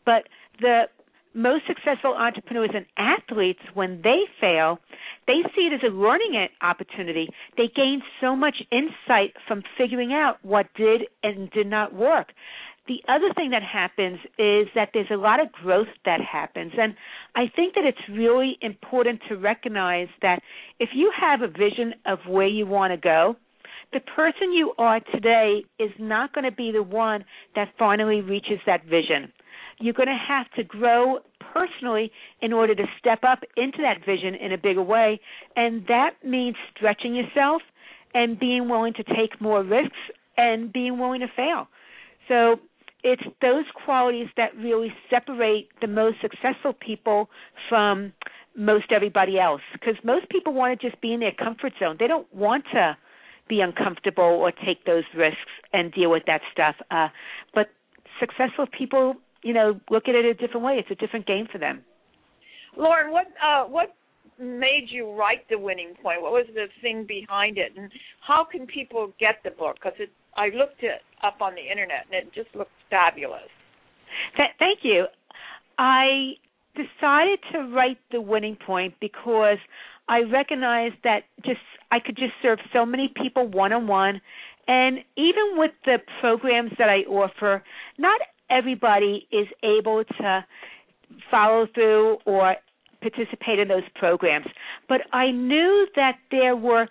But 0.05 0.27
the 0.59 0.83
most 1.33 1.63
successful 1.65 2.13
entrepreneurs 2.13 2.71
and 2.73 2.85
athletes 2.97 3.61
when 3.73 4.01
they 4.03 4.21
fail 4.39 4.79
they 5.27 5.43
see 5.55 5.67
it 5.67 5.73
as 5.73 5.81
a 5.83 5.93
learning 5.93 6.47
opportunity. 6.61 7.29
They 7.55 7.69
gain 7.73 8.01
so 8.19 8.35
much 8.35 8.55
insight 8.71 9.33
from 9.47 9.63
figuring 9.77 10.13
out 10.13 10.37
what 10.43 10.67
did 10.75 11.03
and 11.23 11.49
did 11.51 11.67
not 11.67 11.93
work 11.93 12.33
the 12.91 13.01
other 13.07 13.33
thing 13.33 13.51
that 13.51 13.63
happens 13.63 14.19
is 14.37 14.67
that 14.75 14.89
there's 14.93 15.07
a 15.11 15.15
lot 15.15 15.39
of 15.39 15.49
growth 15.53 15.87
that 16.03 16.19
happens. 16.19 16.73
And 16.77 16.93
I 17.37 17.43
think 17.55 17.75
that 17.75 17.85
it's 17.85 18.09
really 18.09 18.57
important 18.59 19.21
to 19.29 19.37
recognize 19.37 20.09
that 20.21 20.41
if 20.77 20.89
you 20.93 21.09
have 21.17 21.41
a 21.41 21.47
vision 21.47 21.93
of 22.05 22.19
where 22.27 22.47
you 22.47 22.65
want 22.65 22.91
to 22.91 22.97
go, 22.97 23.37
the 23.93 24.01
person 24.01 24.51
you 24.51 24.73
are 24.77 24.99
today 24.99 25.63
is 25.79 25.91
not 25.99 26.33
going 26.33 26.43
to 26.43 26.51
be 26.51 26.73
the 26.73 26.83
one 26.83 27.23
that 27.55 27.69
finally 27.79 28.19
reaches 28.19 28.59
that 28.65 28.83
vision. 28.83 29.31
You're 29.79 29.93
going 29.93 30.09
to 30.09 30.25
have 30.27 30.51
to 30.57 30.63
grow 30.65 31.19
personally 31.53 32.11
in 32.41 32.51
order 32.51 32.75
to 32.75 32.83
step 32.99 33.19
up 33.23 33.39
into 33.55 33.77
that 33.83 34.05
vision 34.05 34.35
in 34.35 34.51
a 34.51 34.57
bigger 34.57 34.83
way. 34.83 35.21
And 35.55 35.87
that 35.87 36.15
means 36.25 36.57
stretching 36.75 37.15
yourself 37.15 37.61
and 38.13 38.37
being 38.37 38.67
willing 38.67 38.93
to 38.95 39.03
take 39.03 39.39
more 39.39 39.63
risks 39.63 39.95
and 40.35 40.73
being 40.73 40.99
willing 40.99 41.21
to 41.21 41.27
fail. 41.33 41.69
So 42.27 42.59
it's 43.03 43.23
those 43.41 43.65
qualities 43.85 44.27
that 44.37 44.55
really 44.57 44.93
separate 45.09 45.69
the 45.81 45.87
most 45.87 46.17
successful 46.21 46.73
people 46.73 47.29
from 47.69 48.13
most 48.55 48.91
everybody 48.91 49.39
else. 49.39 49.61
Because 49.73 49.95
most 50.03 50.29
people 50.29 50.53
want 50.53 50.79
to 50.79 50.89
just 50.89 51.01
be 51.01 51.13
in 51.13 51.19
their 51.19 51.31
comfort 51.31 51.73
zone. 51.79 51.97
They 51.99 52.07
don't 52.07 52.31
want 52.33 52.65
to 52.73 52.97
be 53.49 53.61
uncomfortable 53.61 54.23
or 54.23 54.51
take 54.51 54.85
those 54.85 55.03
risks 55.15 55.39
and 55.73 55.91
deal 55.91 56.11
with 56.11 56.23
that 56.27 56.41
stuff. 56.51 56.75
Uh 56.89 57.07
but 57.53 57.67
successful 58.19 58.65
people 58.77 59.15
you 59.43 59.53
know 59.53 59.79
look 59.89 60.07
at 60.07 60.15
it 60.15 60.25
a 60.25 60.33
different 60.33 60.65
way. 60.65 60.73
It's 60.77 60.91
a 60.91 60.95
different 60.95 61.25
game 61.25 61.47
for 61.51 61.57
them. 61.57 61.83
Loren 62.77 63.11
what 63.11 63.27
uh 63.43 63.63
what 63.65 63.95
made 64.39 64.87
you 64.89 65.11
write 65.11 65.47
the 65.49 65.57
winning 65.57 65.93
point? 66.01 66.21
What 66.21 66.31
was 66.31 66.45
the 66.53 66.67
thing 66.81 67.05
behind 67.07 67.57
it? 67.57 67.73
And 67.75 67.91
how 68.25 68.45
can 68.49 68.65
people 68.67 69.13
get 69.19 69.35
the 69.43 69.51
book? 69.51 69.77
Because 69.83 69.97
I 70.35 70.45
looked 70.47 70.83
it 70.83 71.01
up 71.23 71.41
on 71.41 71.55
the 71.55 71.61
internet 71.61 72.05
and 72.11 72.27
it 72.27 72.33
just 72.33 72.53
looks 72.55 72.71
fabulous. 72.89 73.49
Th- 74.37 74.49
thank 74.59 74.79
you. 74.83 75.05
I 75.77 76.33
decided 76.75 77.39
to 77.53 77.59
write 77.73 77.97
the 78.11 78.21
winning 78.21 78.57
point 78.65 78.93
because 78.99 79.57
I 80.07 80.21
recognized 80.21 80.95
that 81.03 81.23
just 81.45 81.59
I 81.91 81.99
could 81.99 82.15
just 82.15 82.33
serve 82.41 82.59
so 82.73 82.85
many 82.85 83.11
people 83.15 83.47
one 83.47 83.73
on 83.73 83.87
one 83.87 84.21
and 84.67 84.99
even 85.17 85.57
with 85.57 85.71
the 85.85 85.97
programs 86.19 86.71
that 86.77 86.89
I 86.89 86.99
offer, 87.09 87.63
not 87.97 88.21
everybody 88.49 89.27
is 89.31 89.47
able 89.63 90.03
to 90.19 90.45
follow 91.29 91.67
through 91.73 92.17
or 92.25 92.55
participate 93.01 93.59
in 93.59 93.67
those 93.67 93.83
programs. 93.95 94.45
But 94.87 95.01
I 95.11 95.31
knew 95.31 95.87
that 95.95 96.17
there 96.29 96.55
were 96.55 96.87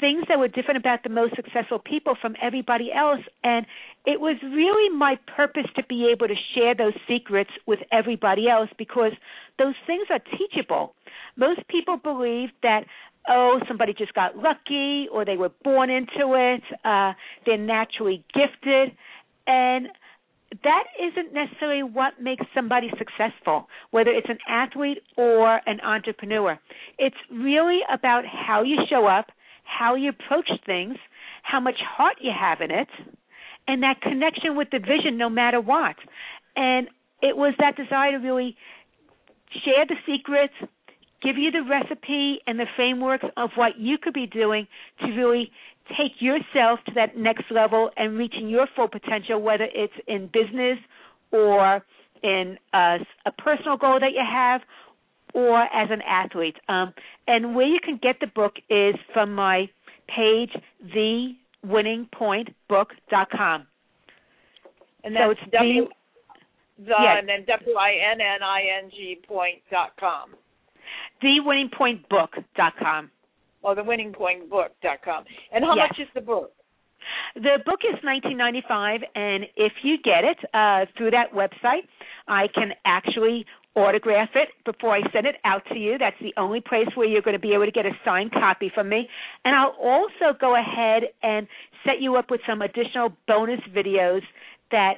things 0.00 0.24
that 0.28 0.38
were 0.38 0.48
different 0.48 0.78
about 0.78 1.02
the 1.02 1.10
most 1.10 1.36
successful 1.36 1.78
people 1.78 2.14
from 2.20 2.34
everybody 2.42 2.90
else. 2.92 3.20
And 3.44 3.66
it 4.06 4.20
was 4.20 4.36
really 4.42 4.96
my 4.96 5.18
purpose 5.36 5.66
to 5.76 5.84
be 5.84 6.10
able 6.10 6.26
to 6.28 6.34
share 6.54 6.74
those 6.74 6.94
secrets 7.06 7.50
with 7.66 7.80
everybody 7.92 8.48
else 8.48 8.70
because 8.78 9.12
those 9.58 9.74
things 9.86 10.08
are 10.10 10.20
teachable. 10.38 10.94
Most 11.36 11.60
people 11.68 11.96
believe 11.96 12.48
that 12.62 12.84
oh 13.28 13.60
somebody 13.68 13.92
just 13.92 14.14
got 14.14 14.36
lucky 14.36 15.06
or 15.12 15.26
they 15.26 15.36
were 15.36 15.50
born 15.62 15.90
into 15.90 16.32
it 16.34 16.62
uh 16.86 17.12
they're 17.44 17.58
naturally 17.58 18.24
gifted. 18.32 18.96
And 19.46 19.88
that 20.64 20.84
isn't 21.00 21.32
necessarily 21.32 21.82
what 21.82 22.20
makes 22.20 22.44
somebody 22.54 22.90
successful, 22.98 23.68
whether 23.90 24.10
it's 24.10 24.28
an 24.28 24.38
athlete 24.48 24.98
or 25.16 25.60
an 25.66 25.80
entrepreneur. 25.80 26.58
It's 26.98 27.16
really 27.30 27.80
about 27.92 28.24
how 28.26 28.62
you 28.62 28.78
show 28.88 29.06
up, 29.06 29.30
how 29.70 29.94
you 29.94 30.10
approach 30.10 30.50
things, 30.66 30.96
how 31.42 31.60
much 31.60 31.76
heart 31.80 32.16
you 32.20 32.32
have 32.38 32.60
in 32.60 32.70
it, 32.70 32.88
and 33.66 33.82
that 33.82 34.00
connection 34.00 34.56
with 34.56 34.68
the 34.70 34.78
vision 34.78 35.16
no 35.16 35.28
matter 35.28 35.60
what. 35.60 35.96
And 36.56 36.88
it 37.22 37.36
was 37.36 37.54
that 37.58 37.76
desire 37.76 38.12
to 38.12 38.18
really 38.18 38.56
share 39.64 39.86
the 39.86 39.96
secrets, 40.06 40.54
give 41.22 41.36
you 41.36 41.50
the 41.50 41.62
recipe 41.62 42.38
and 42.46 42.58
the 42.58 42.66
frameworks 42.76 43.24
of 43.36 43.50
what 43.54 43.78
you 43.78 43.98
could 43.98 44.14
be 44.14 44.26
doing 44.26 44.66
to 45.00 45.06
really 45.12 45.50
take 45.98 46.20
yourself 46.20 46.80
to 46.86 46.92
that 46.94 47.16
next 47.16 47.44
level 47.50 47.90
and 47.96 48.16
reaching 48.16 48.48
your 48.48 48.66
full 48.74 48.88
potential, 48.88 49.40
whether 49.40 49.66
it's 49.72 49.94
in 50.06 50.28
business 50.32 50.78
or 51.32 51.84
in 52.22 52.58
a, 52.72 52.98
a 53.26 53.32
personal 53.38 53.76
goal 53.76 53.98
that 54.00 54.12
you 54.12 54.22
have 54.24 54.60
or 55.34 55.62
as 55.62 55.88
an 55.90 56.02
athlete. 56.06 56.56
Um, 56.68 56.92
and 57.26 57.54
where 57.54 57.66
you 57.66 57.80
can 57.82 57.98
get 58.02 58.16
the 58.20 58.26
book 58.26 58.54
is 58.68 58.94
from 59.12 59.34
my 59.34 59.68
page, 60.08 60.50
thewinningpointbook.com. 61.64 63.66
And 65.02 65.16
that's 65.16 65.24
so 65.24 65.30
it's 65.30 65.40
W, 65.52 65.88
the, 66.78 66.84
the 66.84 66.90
yeah. 67.00 67.18
and 67.18 67.28
then 67.28 67.44
W 67.46 67.76
I 67.76 67.92
N 68.12 68.20
N 68.20 68.42
I 68.42 68.62
N 68.84 68.90
G 68.90 69.18
point 69.26 69.60
dot 69.70 69.92
com. 69.98 70.30
Thewinningpointbook.com. 71.22 73.10
Oh, 73.62 73.74
the 73.74 73.82
winningpointbook.com. 73.82 75.24
And 75.52 75.64
how 75.64 75.74
Yes. 75.76 75.90
much 75.90 76.00
is 76.00 76.08
the 76.14 76.20
book? 76.20 76.52
The 77.34 77.58
book 77.64 77.80
is 77.84 77.98
19.95, 78.04 79.02
and 79.14 79.46
if 79.56 79.72
you 79.82 79.96
get 79.98 80.24
it 80.24 80.38
uh, 80.52 80.84
through 80.96 81.12
that 81.12 81.32
website, 81.32 81.86
I 82.28 82.48
can 82.48 82.74
actually 82.84 83.46
autograph 83.84 84.30
it 84.34 84.48
before 84.64 84.94
I 84.94 85.00
send 85.12 85.26
it 85.26 85.36
out 85.44 85.62
to 85.72 85.78
you. 85.78 85.98
That's 85.98 86.16
the 86.20 86.32
only 86.36 86.60
place 86.60 86.88
where 86.94 87.06
you're 87.06 87.22
going 87.22 87.34
to 87.34 87.40
be 87.40 87.54
able 87.54 87.66
to 87.66 87.72
get 87.72 87.86
a 87.86 87.92
signed 88.04 88.32
copy 88.32 88.70
from 88.74 88.88
me. 88.88 89.08
And 89.44 89.54
I'll 89.54 89.76
also 89.80 90.36
go 90.40 90.56
ahead 90.56 91.04
and 91.22 91.46
set 91.84 92.00
you 92.00 92.16
up 92.16 92.30
with 92.30 92.40
some 92.48 92.62
additional 92.62 93.12
bonus 93.26 93.60
videos 93.74 94.22
that 94.70 94.94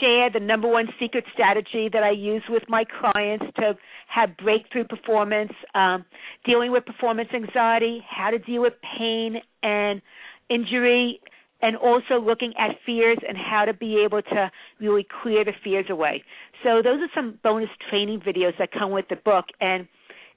share 0.00 0.30
the 0.30 0.40
number 0.40 0.68
one 0.68 0.88
secret 1.00 1.24
strategy 1.32 1.88
that 1.92 2.02
I 2.02 2.10
use 2.10 2.42
with 2.48 2.62
my 2.68 2.84
clients 2.84 3.44
to 3.56 3.74
have 4.08 4.36
breakthrough 4.36 4.84
performance, 4.84 5.52
um, 5.74 6.04
dealing 6.44 6.72
with 6.72 6.84
performance 6.84 7.28
anxiety, 7.34 8.04
how 8.08 8.30
to 8.30 8.38
deal 8.38 8.62
with 8.62 8.74
pain 8.98 9.36
and 9.62 10.00
injury, 10.48 11.20
and 11.62 11.76
also 11.76 12.20
looking 12.20 12.52
at 12.58 12.76
fears 12.84 13.18
and 13.26 13.38
how 13.38 13.64
to 13.64 13.72
be 13.72 14.02
able 14.04 14.20
to 14.22 14.50
really 14.80 15.06
clear 15.22 15.44
the 15.44 15.52
fears 15.64 15.86
away. 15.88 16.22
So 16.62 16.82
those 16.82 17.00
are 17.00 17.08
some 17.14 17.38
bonus 17.42 17.70
training 17.88 18.20
videos 18.20 18.58
that 18.58 18.70
come 18.72 18.90
with 18.90 19.08
the 19.08 19.16
book 19.16 19.46
and 19.60 19.88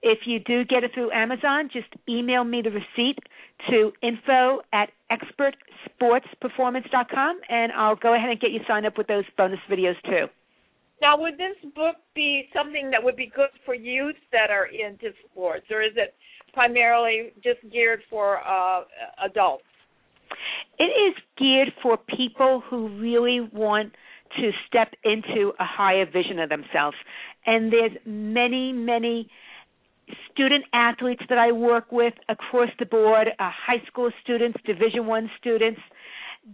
if 0.07 0.27
you 0.27 0.39
do 0.39 0.63
get 0.63 0.83
it 0.83 0.91
through 0.93 1.11
Amazon, 1.11 1.67
just 1.73 1.87
email 2.07 2.43
me 2.43 2.61
the 2.61 2.69
receipt 2.69 3.17
to 3.69 3.91
info 4.03 4.61
at 4.71 4.91
expertsportsperformance.com 5.11 7.41
and 7.49 7.71
I'll 7.71 7.95
go 7.95 8.13
ahead 8.13 8.29
and 8.29 8.39
get 8.39 8.51
you 8.51 8.59
signed 8.67 8.85
up 8.85 8.99
with 8.99 9.07
those 9.07 9.23
bonus 9.35 9.57
videos 9.69 9.99
too. 10.03 10.27
Now, 11.01 11.19
would 11.19 11.39
this 11.39 11.55
book 11.75 11.95
be 12.13 12.47
something 12.55 12.91
that 12.91 13.03
would 13.03 13.15
be 13.15 13.31
good 13.35 13.49
for 13.65 13.73
youth 13.75 14.15
that 14.31 14.49
are 14.49 14.67
into 14.67 15.11
sports, 15.29 15.65
or 15.69 15.81
is 15.81 15.91
it 15.97 16.15
primarily 16.53 17.33
just 17.43 17.59
geared 17.71 18.01
for 18.09 18.39
uh, 18.39 18.85
adults? 19.25 19.65
It 20.77 20.83
is 20.83 21.15
geared 21.37 21.73
for 21.81 21.97
people 21.97 22.61
who 22.69 22.89
really 22.99 23.39
want 23.41 23.93
to 24.37 24.51
step 24.67 24.93
into 25.03 25.53
a 25.59 25.65
higher 25.65 26.05
vision 26.05 26.39
of 26.39 26.49
themselves. 26.49 26.97
And 27.45 27.71
there's 27.71 27.93
many, 28.05 28.73
many 28.73 29.29
student 30.31 30.65
athletes 30.73 31.23
that 31.29 31.37
I 31.37 31.51
work 31.51 31.91
with 31.91 32.13
across 32.29 32.69
the 32.79 32.85
board, 32.85 33.27
uh, 33.27 33.49
high 33.49 33.81
school 33.87 34.11
students, 34.23 34.59
Division 34.65 35.07
One 35.07 35.29
students, 35.39 35.79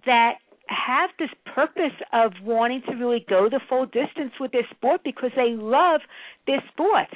that 0.05 0.35
have 0.67 1.09
this 1.19 1.29
purpose 1.53 1.97
of 2.13 2.31
wanting 2.43 2.81
to 2.87 2.95
really 2.95 3.25
go 3.27 3.49
the 3.49 3.59
full 3.67 3.85
distance 3.85 4.31
with 4.39 4.51
their 4.51 4.67
sport 4.71 5.01
because 5.03 5.31
they 5.35 5.55
love 5.55 6.01
their 6.47 6.63
sport. 6.71 7.09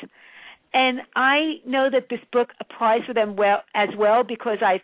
And 0.73 0.99
I 1.15 1.61
know 1.65 1.89
that 1.89 2.07
this 2.09 2.19
book 2.33 2.49
applies 2.59 3.01
for 3.07 3.13
them 3.13 3.37
well 3.37 3.63
as 3.73 3.89
well 3.97 4.23
because 4.23 4.57
I've 4.65 4.81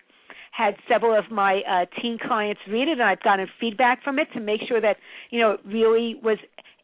had 0.52 0.76
several 0.88 1.18
of 1.18 1.32
my 1.32 1.62
uh, 1.68 1.86
teen 2.02 2.18
clients 2.18 2.62
read 2.70 2.88
it 2.88 2.94
and 2.94 3.04
I've 3.04 3.24
gotten 3.24 3.48
feedback 3.60 4.04
from 4.04 4.20
it 4.20 4.28
to 4.34 4.40
make 4.40 4.62
sure 4.68 4.82
that 4.82 4.98
you 5.30 5.40
know 5.40 5.52
it 5.52 5.60
really 5.66 6.20
was 6.22 6.38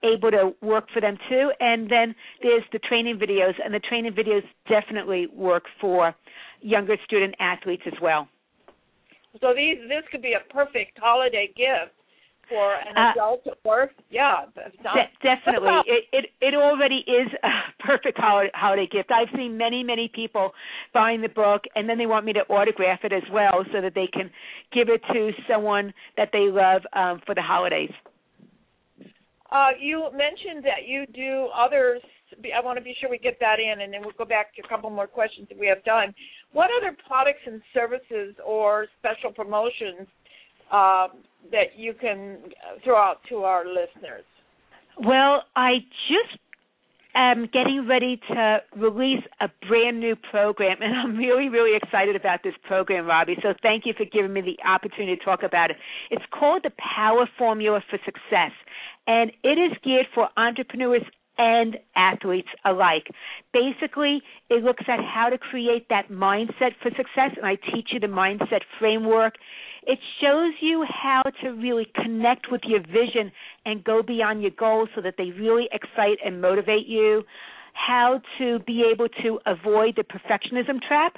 able 0.04 0.32
to 0.32 0.54
work 0.62 0.86
for 0.94 1.02
them 1.02 1.18
too. 1.30 1.52
And 1.60 1.90
then 1.90 2.16
there's 2.42 2.64
the 2.72 2.80
training 2.80 3.20
videos, 3.20 3.54
and 3.64 3.74
the 3.74 3.80
training 3.80 4.14
videos 4.14 4.44
definitely 4.70 5.28
work 5.28 5.64
for 5.80 6.16
younger 6.62 6.96
student 7.06 7.36
athletes 7.40 7.84
as 7.86 7.94
well. 8.02 8.28
So 9.42 9.54
these 9.56 9.78
this 9.88 10.04
could 10.12 10.22
be 10.22 10.34
a 10.34 10.54
perfect 10.54 10.98
holiday 11.00 11.48
gift 11.48 11.94
for 12.50 12.76
an 12.76 12.96
Uh, 12.98 13.12
adult 13.12 13.48
or 13.64 13.92
yeah, 14.10 14.46
that 14.56 14.72
sounds- 14.84 15.10
De- 15.22 15.36
definitely, 15.36 15.70
it, 15.86 16.06
it 16.12 16.26
it 16.42 16.54
already 16.56 17.04
is 17.08 17.28
a 17.44 17.50
perfect 17.80 18.18
holiday, 18.18 18.52
holiday 18.54 18.88
gift. 18.88 19.12
I've 19.12 19.30
seen 19.36 19.58
many 19.58 19.84
many 19.84 20.08
people 20.14 20.54
buying 20.94 21.22
the 21.22 21.30
book, 21.30 21.64
and 21.76 21.88
then 21.90 21.98
they 21.98 22.06
want 22.06 22.26
me 22.26 22.34
to 22.34 22.42
autograph 22.50 23.00
it 23.04 23.14
as 23.14 23.24
well, 23.32 23.64
so 23.74 23.82
that 23.82 23.94
they 23.96 24.08
can 24.08 24.30
give 24.72 24.90
it 24.90 25.02
to 25.14 25.32
someone 25.50 25.94
that 26.16 26.30
they 26.32 26.50
love 26.52 26.82
um, 26.94 27.22
for 27.26 27.36
the 27.36 27.42
holidays. 27.42 27.92
Uh, 29.52 29.70
you 29.80 30.10
mentioned 30.12 30.64
that 30.66 30.86
you 30.88 31.06
do 31.14 31.48
others. 31.56 32.02
I 32.54 32.60
want 32.64 32.78
to 32.78 32.84
be 32.84 32.94
sure 33.00 33.10
we 33.10 33.18
get 33.18 33.38
that 33.40 33.60
in, 33.60 33.80
and 33.82 33.94
then 33.94 34.02
we'll 34.02 34.12
go 34.18 34.26
back 34.26 34.54
to 34.56 34.62
a 34.62 34.68
couple 34.68 34.90
more 34.90 35.08
questions 35.08 35.48
if 35.50 35.58
we 35.58 35.68
have 35.68 35.82
time. 35.86 36.14
What 36.52 36.70
other 36.78 36.96
products 37.08 37.40
and 37.46 37.62
services 37.74 38.36
or 38.46 38.88
special 39.00 39.32
promotions 39.32 40.08
uh, 40.72 41.08
that 41.52 41.78
you 41.78 41.94
can 41.94 42.38
throw 42.84 42.98
out 42.98 43.18
to 43.30 43.38
our 43.38 43.66
listeners? 43.66 44.26
Well, 45.00 45.44
I 45.56 45.80
just 46.10 46.40
am 47.16 47.50
getting 47.52 47.88
ready 47.88 48.20
to 48.30 48.60
release 48.76 49.24
a 49.42 49.50
brand 49.68 50.00
new 50.00 50.16
program, 50.16 50.78
and 50.82 50.96
I'm 50.96 51.18
really, 51.18 51.50
really 51.50 51.76
excited 51.76 52.16
about 52.16 52.42
this 52.44 52.54
program, 52.64 53.06
Robbie. 53.06 53.38
So 53.42 53.54
thank 53.62 53.86
you 53.86 53.94
for 53.98 54.06
giving 54.06 54.34
me 54.34 54.42
the 54.42 54.58
opportunity 54.68 55.16
to 55.16 55.24
talk 55.24 55.44
about 55.44 55.72
it. 55.72 55.78
It's 56.12 56.26
called 56.32 56.62
the 56.64 56.72
Power 56.78 57.28
Formula 57.38 57.82
for 57.90 58.00
Success, 58.06 58.52
and 59.08 59.32
it 59.44 59.58
is 59.58 59.78
geared 59.84 60.08
for 60.14 60.30
entrepreneurs 60.38 61.04
and 61.40 61.78
athletes 61.96 62.48
alike. 62.66 63.08
Basically, 63.54 64.22
it 64.50 64.64
looks 64.64 64.84
at 64.88 65.00
how 65.04 65.30
to 65.30 65.38
create 65.38 65.88
that 65.90 66.10
mindset 66.10 66.72
for 66.82 66.90
success, 66.90 67.38
and 67.38 67.46
I 67.46 67.56
teach 67.56 67.90
you 67.92 68.00
the 68.00 68.08
mindset 68.08 68.62
framework. 68.80 69.36
It 69.88 70.00
shows 70.22 70.54
you 70.60 70.86
how 70.88 71.24
to 71.42 71.50
really 71.52 71.88
connect 71.96 72.52
with 72.52 72.62
your 72.66 72.82
vision 72.82 73.32
and 73.66 73.84
go 73.84 74.04
beyond 74.04 74.42
your 74.42 74.52
goals 74.52 74.90
so 74.94 75.02
that 75.02 75.16
they 75.18 75.32
really 75.32 75.70
excite 75.72 76.18
and 76.26 76.42
motivate 76.42 76.88
you, 76.88 77.24
how 77.74 78.20
to 78.38 78.60
be 78.60 78.84
able 78.92 79.08
to 79.24 79.40
avoid 79.46 79.96
the 79.96 80.04
perfectionism 80.04 80.82
trap. 80.86 81.14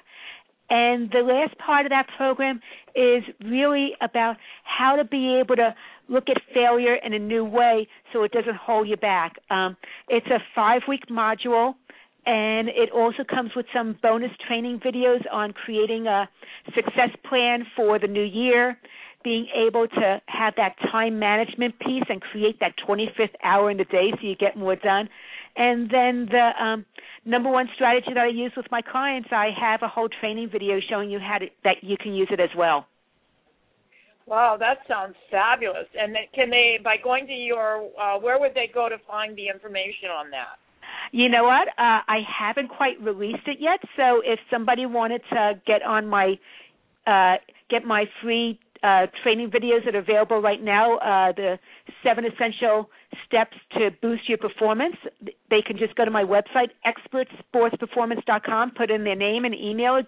And 0.70 1.10
the 1.10 1.22
last 1.22 1.58
part 1.58 1.88
of 1.88 1.90
that 1.90 2.06
program 2.16 2.62
is 2.96 3.24
really 3.44 3.94
about 4.02 4.36
how 4.64 4.96
to 4.98 5.04
be 5.04 5.40
able 5.44 5.56
to 5.56 5.74
look 6.08 6.26
at 6.30 6.38
failure 6.54 6.96
in 6.96 7.14
a 7.14 7.20
new 7.20 7.44
way 7.44 7.88
so 8.14 8.22
it 8.24 8.32
doesn't 8.32 8.56
hold 8.56 8.88
you 8.88 8.98
back. 8.98 9.34
Um, 9.50 9.78
it's 10.10 10.28
a 10.28 10.38
five 10.54 10.82
week 10.88 11.08
module 11.10 11.74
and 12.26 12.70
it 12.70 12.92
also 12.92 13.24
comes 13.24 13.52
with 13.56 13.66
some 13.74 13.98
bonus 14.02 14.32
training 14.48 14.80
videos 14.80 15.22
on 15.32 15.54
creating 15.54 16.08
a 16.08 16.30
success 16.76 17.10
plan 17.28 17.66
for 17.76 18.00
the 18.00 18.08
new 18.08 18.24
year, 18.24 18.78
being 19.24 19.48
able 19.56 19.88
to 19.88 20.22
have 20.28 20.54
that 20.58 20.76
time 20.92 21.20
management 21.20 21.78
piece 21.80 22.04
and 22.10 22.22
create 22.22 22.60
that 22.60 22.74
25th 22.88 23.36
hour 23.44 23.70
in 23.72 23.78
the 23.78 23.86
day 23.86 24.12
so 24.12 24.28
you 24.28 24.36
get 24.36 24.58
more 24.58 24.76
done. 24.76 25.10
And 25.56 25.90
then 25.90 26.28
the 26.32 26.52
um, 26.62 26.86
number 27.26 27.50
one 27.50 27.68
strategy 27.76 28.14
that 28.14 28.24
I 28.24 28.28
use 28.28 28.52
with 28.56 28.68
my 28.72 28.82
clients, 28.82 29.30
I 29.32 29.50
have 29.60 29.82
a 29.82 29.88
whole 29.88 30.10
training 30.10 30.50
video 30.52 30.80
showing 30.90 31.10
you 31.10 31.20
how 31.20 31.40
to, 31.40 31.48
that 31.64 31.78
you 31.82 31.98
can 31.98 32.14
use 32.14 32.30
it 32.32 32.40
as 32.40 32.50
well. 32.56 32.88
Wow, 34.26 34.58
that 34.60 34.80
sounds 34.88 35.16
fabulous! 35.32 35.88
And 36.00 36.16
can 36.36 36.52
they, 36.52 36.80
by 36.84 36.98
going 37.04 37.26
to 37.26 37.34
your, 37.34 37.90
uh, 38.00 38.20
where 38.20 38.40
would 38.40 38.54
they 38.54 38.70
go 38.72 38.88
to 38.88 38.98
find 39.08 39.36
the 39.36 39.50
information 39.50 40.10
on 40.16 40.30
that? 40.30 40.60
You 41.12 41.30
know 41.30 41.44
what? 41.44 41.68
Uh, 41.70 42.02
I 42.08 42.20
haven't 42.28 42.70
quite 42.70 43.02
released 43.02 43.48
it 43.48 43.58
yet. 43.60 43.80
So 43.96 44.22
if 44.24 44.40
somebody 44.52 44.86
wanted 44.86 45.22
to 45.32 45.60
get 45.66 45.82
on 45.84 46.08
my 46.08 46.38
uh, 47.08 47.36
get 47.70 47.86
my 47.86 48.06
free 48.22 48.60
uh, 48.84 49.08
training 49.24 49.50
videos 49.50 49.84
that 49.86 49.96
are 49.96 50.00
available 50.00 50.42
right 50.42 50.64
now, 50.64 50.98
uh, 50.98 51.32
the 51.34 51.60
seven 52.04 52.26
essential 52.26 52.90
steps 53.26 53.58
to 53.74 53.90
boost 54.02 54.30
your 54.30 54.38
performance, 54.38 54.96
they 55.50 55.62
can 55.66 55.78
just 55.78 55.96
go 55.96 56.06
to 56.06 56.12
my 56.12 56.24
website, 56.24 56.70
expertsportsperformance.com, 56.86 58.72
put 58.78 58.90
in 58.92 59.04
their 59.04 59.16
name 59.16 59.46
and 59.46 59.56
email 59.56 60.02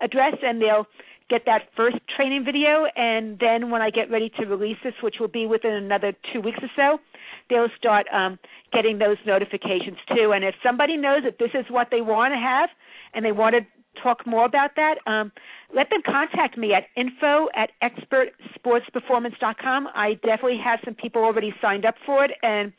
address, 0.00 0.34
and 0.42 0.60
they'll 0.60 0.86
get 1.28 1.42
that 1.46 1.68
first 1.76 1.96
training 2.16 2.44
video. 2.44 2.84
And 2.96 3.38
then 3.38 3.70
when 3.70 3.82
I 3.82 3.90
get 3.90 4.10
ready 4.10 4.30
to 4.38 4.46
release 4.46 4.76
this, 4.84 4.94
which 5.02 5.16
will 5.20 5.28
be 5.28 5.46
within 5.46 5.72
another 5.72 6.12
two 6.32 6.40
weeks 6.40 6.58
or 6.62 6.70
so, 6.76 6.98
they'll 7.50 7.68
start 7.76 8.06
um, 8.12 8.38
getting 8.72 8.98
those 8.98 9.16
notifications 9.26 9.98
too. 10.08 10.32
And 10.32 10.44
if 10.44 10.54
somebody 10.62 10.96
knows 10.96 11.24
that 11.24 11.38
this 11.38 11.50
is 11.54 11.66
what 11.68 11.88
they 11.90 12.00
want 12.00 12.32
to 12.32 12.38
have 12.38 12.70
and 13.12 13.22
they 13.24 13.32
want 13.32 13.54
to 13.54 13.66
talk 14.02 14.26
more 14.26 14.44
about 14.44 14.72
that, 14.76 14.96
um, 15.06 15.32
let 15.74 15.88
them 15.90 16.02
contact 16.04 16.58
me 16.58 16.74
at 16.74 16.84
info 16.96 17.48
at 17.54 17.70
expertsportsperformance.com. 17.82 19.88
I 19.94 20.14
definitely 20.14 20.58
have 20.64 20.80
some 20.84 20.94
people 20.94 21.22
already 21.22 21.54
signed 21.60 21.84
up 21.84 21.94
for 22.04 22.24
it, 22.24 22.32
and 22.42 22.72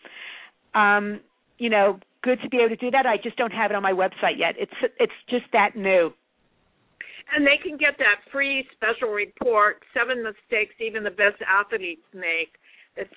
um, 0.73 1.21
you 1.57 1.69
know, 1.69 1.99
good 2.21 2.41
to 2.41 2.49
be 2.49 2.57
able 2.57 2.69
to 2.69 2.75
do 2.75 2.91
that. 2.91 3.05
I 3.05 3.17
just 3.17 3.37
don't 3.37 3.53
have 3.53 3.71
it 3.71 3.75
on 3.75 3.83
my 3.83 3.93
website 3.93 4.37
yet. 4.37 4.55
It's 4.57 4.73
it's 4.99 5.13
just 5.29 5.45
that 5.53 5.75
new. 5.75 6.13
And 7.33 7.45
they 7.45 7.57
can 7.57 7.77
get 7.77 7.97
that 7.97 8.21
free 8.31 8.67
special 8.73 9.09
report, 9.09 9.83
seven 9.93 10.21
mistakes 10.21 10.75
even 10.79 11.03
the 11.03 11.09
best 11.09 11.41
athletes 11.47 12.05
make 12.13 12.59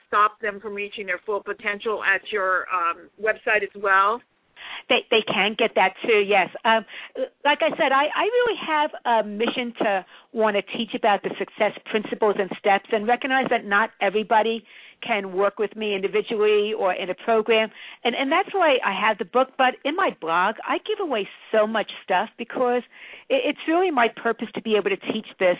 stop 0.07 0.41
them 0.41 0.61
from 0.61 0.75
reaching 0.75 1.07
their 1.07 1.21
full 1.25 1.43
potential 1.43 2.03
at 2.05 2.21
your 2.33 2.67
um, 2.73 3.09
website 3.21 3.62
as 3.62 3.83
well. 3.83 4.21
They 4.88 5.07
they 5.11 5.23
can 5.27 5.55
get 5.59 5.73
that 5.77 5.95
too. 6.03 6.19
Yes. 6.27 6.49
Um, 6.64 6.85
like 7.45 7.59
I 7.62 7.71
said, 7.77 7.93
I 7.93 8.07
I 8.14 8.25
really 8.25 8.59
have 8.67 8.91
a 9.05 9.29
mission 9.29 9.73
to 9.83 10.05
want 10.33 10.57
to 10.57 10.62
teach 10.77 10.95
about 10.95 11.23
the 11.23 11.31
success 11.38 11.73
principles 11.91 12.37
and 12.38 12.51
steps, 12.59 12.87
and 12.93 13.07
recognize 13.07 13.47
that 13.51 13.64
not 13.64 13.91
everybody 14.01 14.64
can 15.01 15.33
work 15.33 15.61
with 15.61 15.77
me 15.77 15.95
individually 15.95 16.73
or 16.77 16.93
in 16.93 17.09
a 17.09 17.14
program, 17.14 17.71
and 18.05 18.14
and 18.14 18.33
that's 18.33 18.53
why 18.53 18.79
I 18.85 18.93
have 18.93 19.19
the 19.19 19.25
book. 19.25 19.51
But 19.57 19.75
in 19.85 19.95
my 19.95 20.17
blog, 20.21 20.57
I 20.67 20.79
give 20.79 21.01
away 21.01 21.29
so 21.53 21.67
much 21.67 21.91
stuff 22.03 22.29
because 22.37 22.83
it, 23.29 23.43
it's 23.47 23.61
really 23.69 23.91
my 23.91 24.09
purpose 24.09 24.49
to 24.55 24.62
be 24.62 24.75
able 24.75 24.91
to 24.91 25.12
teach 25.12 25.29
this, 25.38 25.59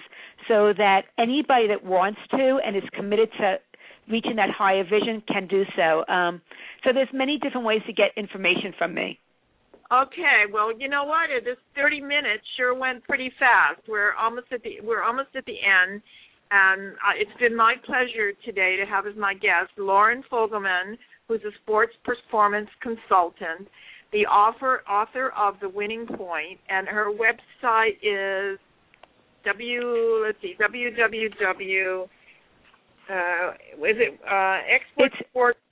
so 0.49 0.73
that 0.77 1.03
anybody 1.19 1.69
that 1.69 1.85
wants 1.85 2.21
to 2.33 2.59
and 2.65 2.77
is 2.77 2.83
committed 2.93 3.31
to 3.39 3.59
reaching 4.11 4.37
that 4.37 4.51
higher 4.51 4.85
vision 4.85 5.23
can 5.27 5.47
do 5.47 5.65
so. 5.77 6.05
Um, 6.13 6.41
so 6.85 6.93
there's 6.93 7.09
many 7.13 7.39
different 7.39 7.67
ways 7.67 7.83
to 7.87 7.93
get 7.93 8.11
information 8.17 8.73
from 8.79 8.95
me. 8.95 9.19
Okay, 9.91 10.45
well, 10.53 10.71
you 10.79 10.89
know 10.89 11.05
what? 11.05 11.29
This 11.45 11.57
30 11.75 12.03
minutes 12.03 12.45
sure 12.57 12.75
went 12.75 13.03
pretty 13.05 13.33
fast. 13.39 13.81
We're 13.89 14.13
almost 14.15 14.49
at 14.53 14.63
the 14.63 14.81
we're 14.83 15.03
almost 15.03 15.31
at 15.35 15.47
the 15.47 15.57
end, 15.57 16.03
and 16.51 16.93
uh, 16.93 17.17
it's 17.17 17.41
been 17.41 17.57
my 17.57 17.75
pleasure 17.87 18.33
today 18.45 18.77
to 18.77 18.85
have 18.85 19.07
as 19.07 19.15
my 19.17 19.33
guest 19.33 19.71
Loren 19.79 20.23
Fogelman, 20.31 20.99
who's 21.27 21.41
a 21.41 21.57
sports 21.63 21.95
performance 22.05 22.69
consultant, 22.83 23.67
the 24.13 24.27
author 24.27 24.83
author 24.87 25.31
of 25.31 25.55
The 25.61 25.71
Winning 25.71 26.07
Point, 26.07 26.61
and 26.69 26.87
her 26.87 27.11
website 27.11 27.97
is 28.03 28.59
w 29.47 30.23
let's 30.27 30.37
see 30.43 30.55
www 30.61 32.09
uh, 33.11 33.55
is 33.85 33.97
it 33.99 34.19
uh, 34.27 34.59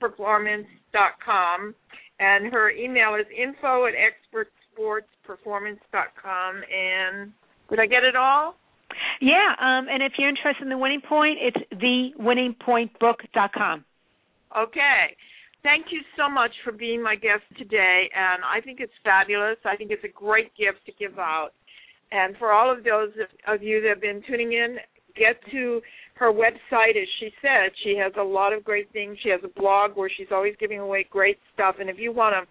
expertsportsperformance.com, 0.01 1.75
and 2.19 2.51
her 2.51 2.71
email 2.71 3.13
is 3.15 3.27
info 3.35 3.85
at 3.85 3.93
expertsportsperformance.com. 3.93 6.63
And 6.73 7.31
did 7.69 7.79
I 7.79 7.85
get 7.85 8.03
it 8.03 8.15
all? 8.15 8.55
Yeah, 9.21 9.53
um, 9.59 9.87
and 9.89 10.01
if 10.01 10.13
you're 10.17 10.29
interested 10.29 10.63
in 10.63 10.69
the 10.69 10.77
winning 10.77 11.01
point, 11.01 11.37
it's 11.41 11.57
thewinningpointbook.com. 11.81 13.85
Okay. 14.57 15.15
Thank 15.63 15.87
you 15.91 16.01
so 16.15 16.29
much 16.29 16.51
for 16.63 16.71
being 16.71 17.01
my 17.03 17.15
guest 17.15 17.43
today, 17.57 18.09
and 18.15 18.43
I 18.45 18.61
think 18.61 18.79
it's 18.79 18.93
fabulous. 19.03 19.57
I 19.65 19.75
think 19.75 19.91
it's 19.91 20.03
a 20.03 20.07
great 20.07 20.55
gift 20.55 20.85
to 20.85 20.93
give 20.97 21.19
out. 21.19 21.51
And 22.11 22.37
for 22.37 22.53
all 22.53 22.71
of 22.71 22.85
those 22.85 23.09
of 23.47 23.61
you 23.61 23.81
that 23.81 23.89
have 23.89 24.01
been 24.01 24.23
tuning 24.27 24.53
in, 24.53 24.77
get 25.17 25.35
to 25.51 25.81
her 26.15 26.31
website, 26.31 26.97
as 27.01 27.07
she 27.19 27.29
said, 27.41 27.71
she 27.83 27.95
has 27.97 28.11
a 28.19 28.23
lot 28.23 28.53
of 28.53 28.63
great 28.63 28.91
things. 28.91 29.17
She 29.21 29.29
has 29.29 29.41
a 29.43 29.59
blog 29.59 29.91
where 29.95 30.09
she's 30.15 30.27
always 30.31 30.55
giving 30.59 30.79
away 30.79 31.05
great 31.09 31.37
stuff. 31.53 31.75
And 31.79 31.89
if 31.89 31.97
you 31.99 32.11
want 32.11 32.33
to 32.33 32.47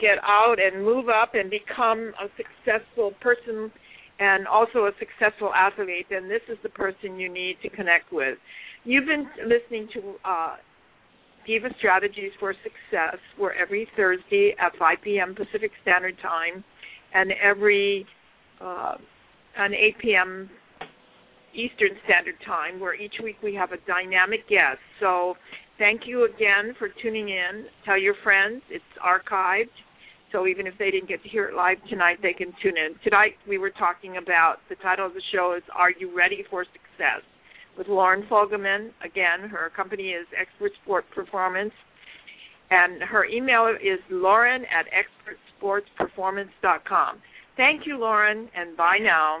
get 0.00 0.18
out 0.24 0.56
and 0.58 0.84
move 0.84 1.08
up 1.08 1.34
and 1.34 1.50
become 1.50 2.12
a 2.20 2.28
successful 2.36 3.12
person 3.20 3.70
and 4.18 4.46
also 4.46 4.86
a 4.86 4.92
successful 4.98 5.52
athlete, 5.54 6.06
then 6.10 6.28
this 6.28 6.42
is 6.48 6.58
the 6.62 6.68
person 6.68 7.18
you 7.18 7.32
need 7.32 7.56
to 7.62 7.68
connect 7.68 8.12
with. 8.12 8.38
You've 8.84 9.06
been 9.06 9.26
listening 9.46 9.88
to 9.94 10.14
uh, 10.24 10.56
Diva 11.46 11.68
Strategies 11.78 12.30
for 12.38 12.54
Success, 12.62 13.18
where 13.36 13.54
every 13.54 13.88
Thursday 13.96 14.54
at 14.60 14.76
5 14.78 14.98
p.m. 15.02 15.34
Pacific 15.34 15.72
Standard 15.82 16.16
Time 16.22 16.62
and 17.14 17.32
every 17.42 18.06
uh, 18.60 18.94
and 19.56 19.74
8 19.74 19.98
p.m. 19.98 20.50
Eastern 21.54 21.96
Standard 22.04 22.36
Time, 22.44 22.80
where 22.80 22.94
each 22.94 23.14
week 23.22 23.36
we 23.42 23.54
have 23.54 23.72
a 23.72 23.78
dynamic 23.86 24.48
guest. 24.48 24.80
So 25.00 25.34
thank 25.78 26.02
you 26.06 26.24
again 26.24 26.74
for 26.78 26.88
tuning 27.02 27.28
in. 27.28 27.66
Tell 27.84 27.98
your 27.98 28.14
friends 28.22 28.62
it's 28.70 28.84
archived. 29.04 29.74
So 30.32 30.46
even 30.46 30.66
if 30.66 30.74
they 30.78 30.90
didn't 30.90 31.08
get 31.08 31.22
to 31.22 31.28
hear 31.28 31.48
it 31.48 31.54
live 31.54 31.76
tonight, 31.90 32.18
they 32.22 32.32
can 32.32 32.52
tune 32.62 32.76
in. 32.76 32.96
Tonight 33.04 33.34
we 33.46 33.58
were 33.58 33.70
talking 33.70 34.16
about 34.16 34.56
the 34.70 34.76
title 34.76 35.06
of 35.06 35.12
the 35.12 35.22
show 35.32 35.54
is 35.56 35.62
Are 35.74 35.90
You 35.90 36.16
Ready 36.16 36.44
for 36.50 36.64
Success? 36.64 37.22
with 37.76 37.88
Loren 37.88 38.26
Fogelman. 38.30 38.90
Again, 39.04 39.48
her 39.48 39.70
company 39.74 40.10
is 40.10 40.26
Expert 40.38 40.72
Sport 40.82 41.04
Performance. 41.14 41.72
And 42.70 43.02
her 43.02 43.24
email 43.26 43.68
is 43.68 44.00
loren 44.10 44.62
at 44.64 44.86
expertsportsperformance.com. 45.60 47.18
Thank 47.56 47.86
you, 47.86 47.98
Loren, 47.98 48.48
and 48.56 48.76
bye 48.76 48.98
now. 49.00 49.40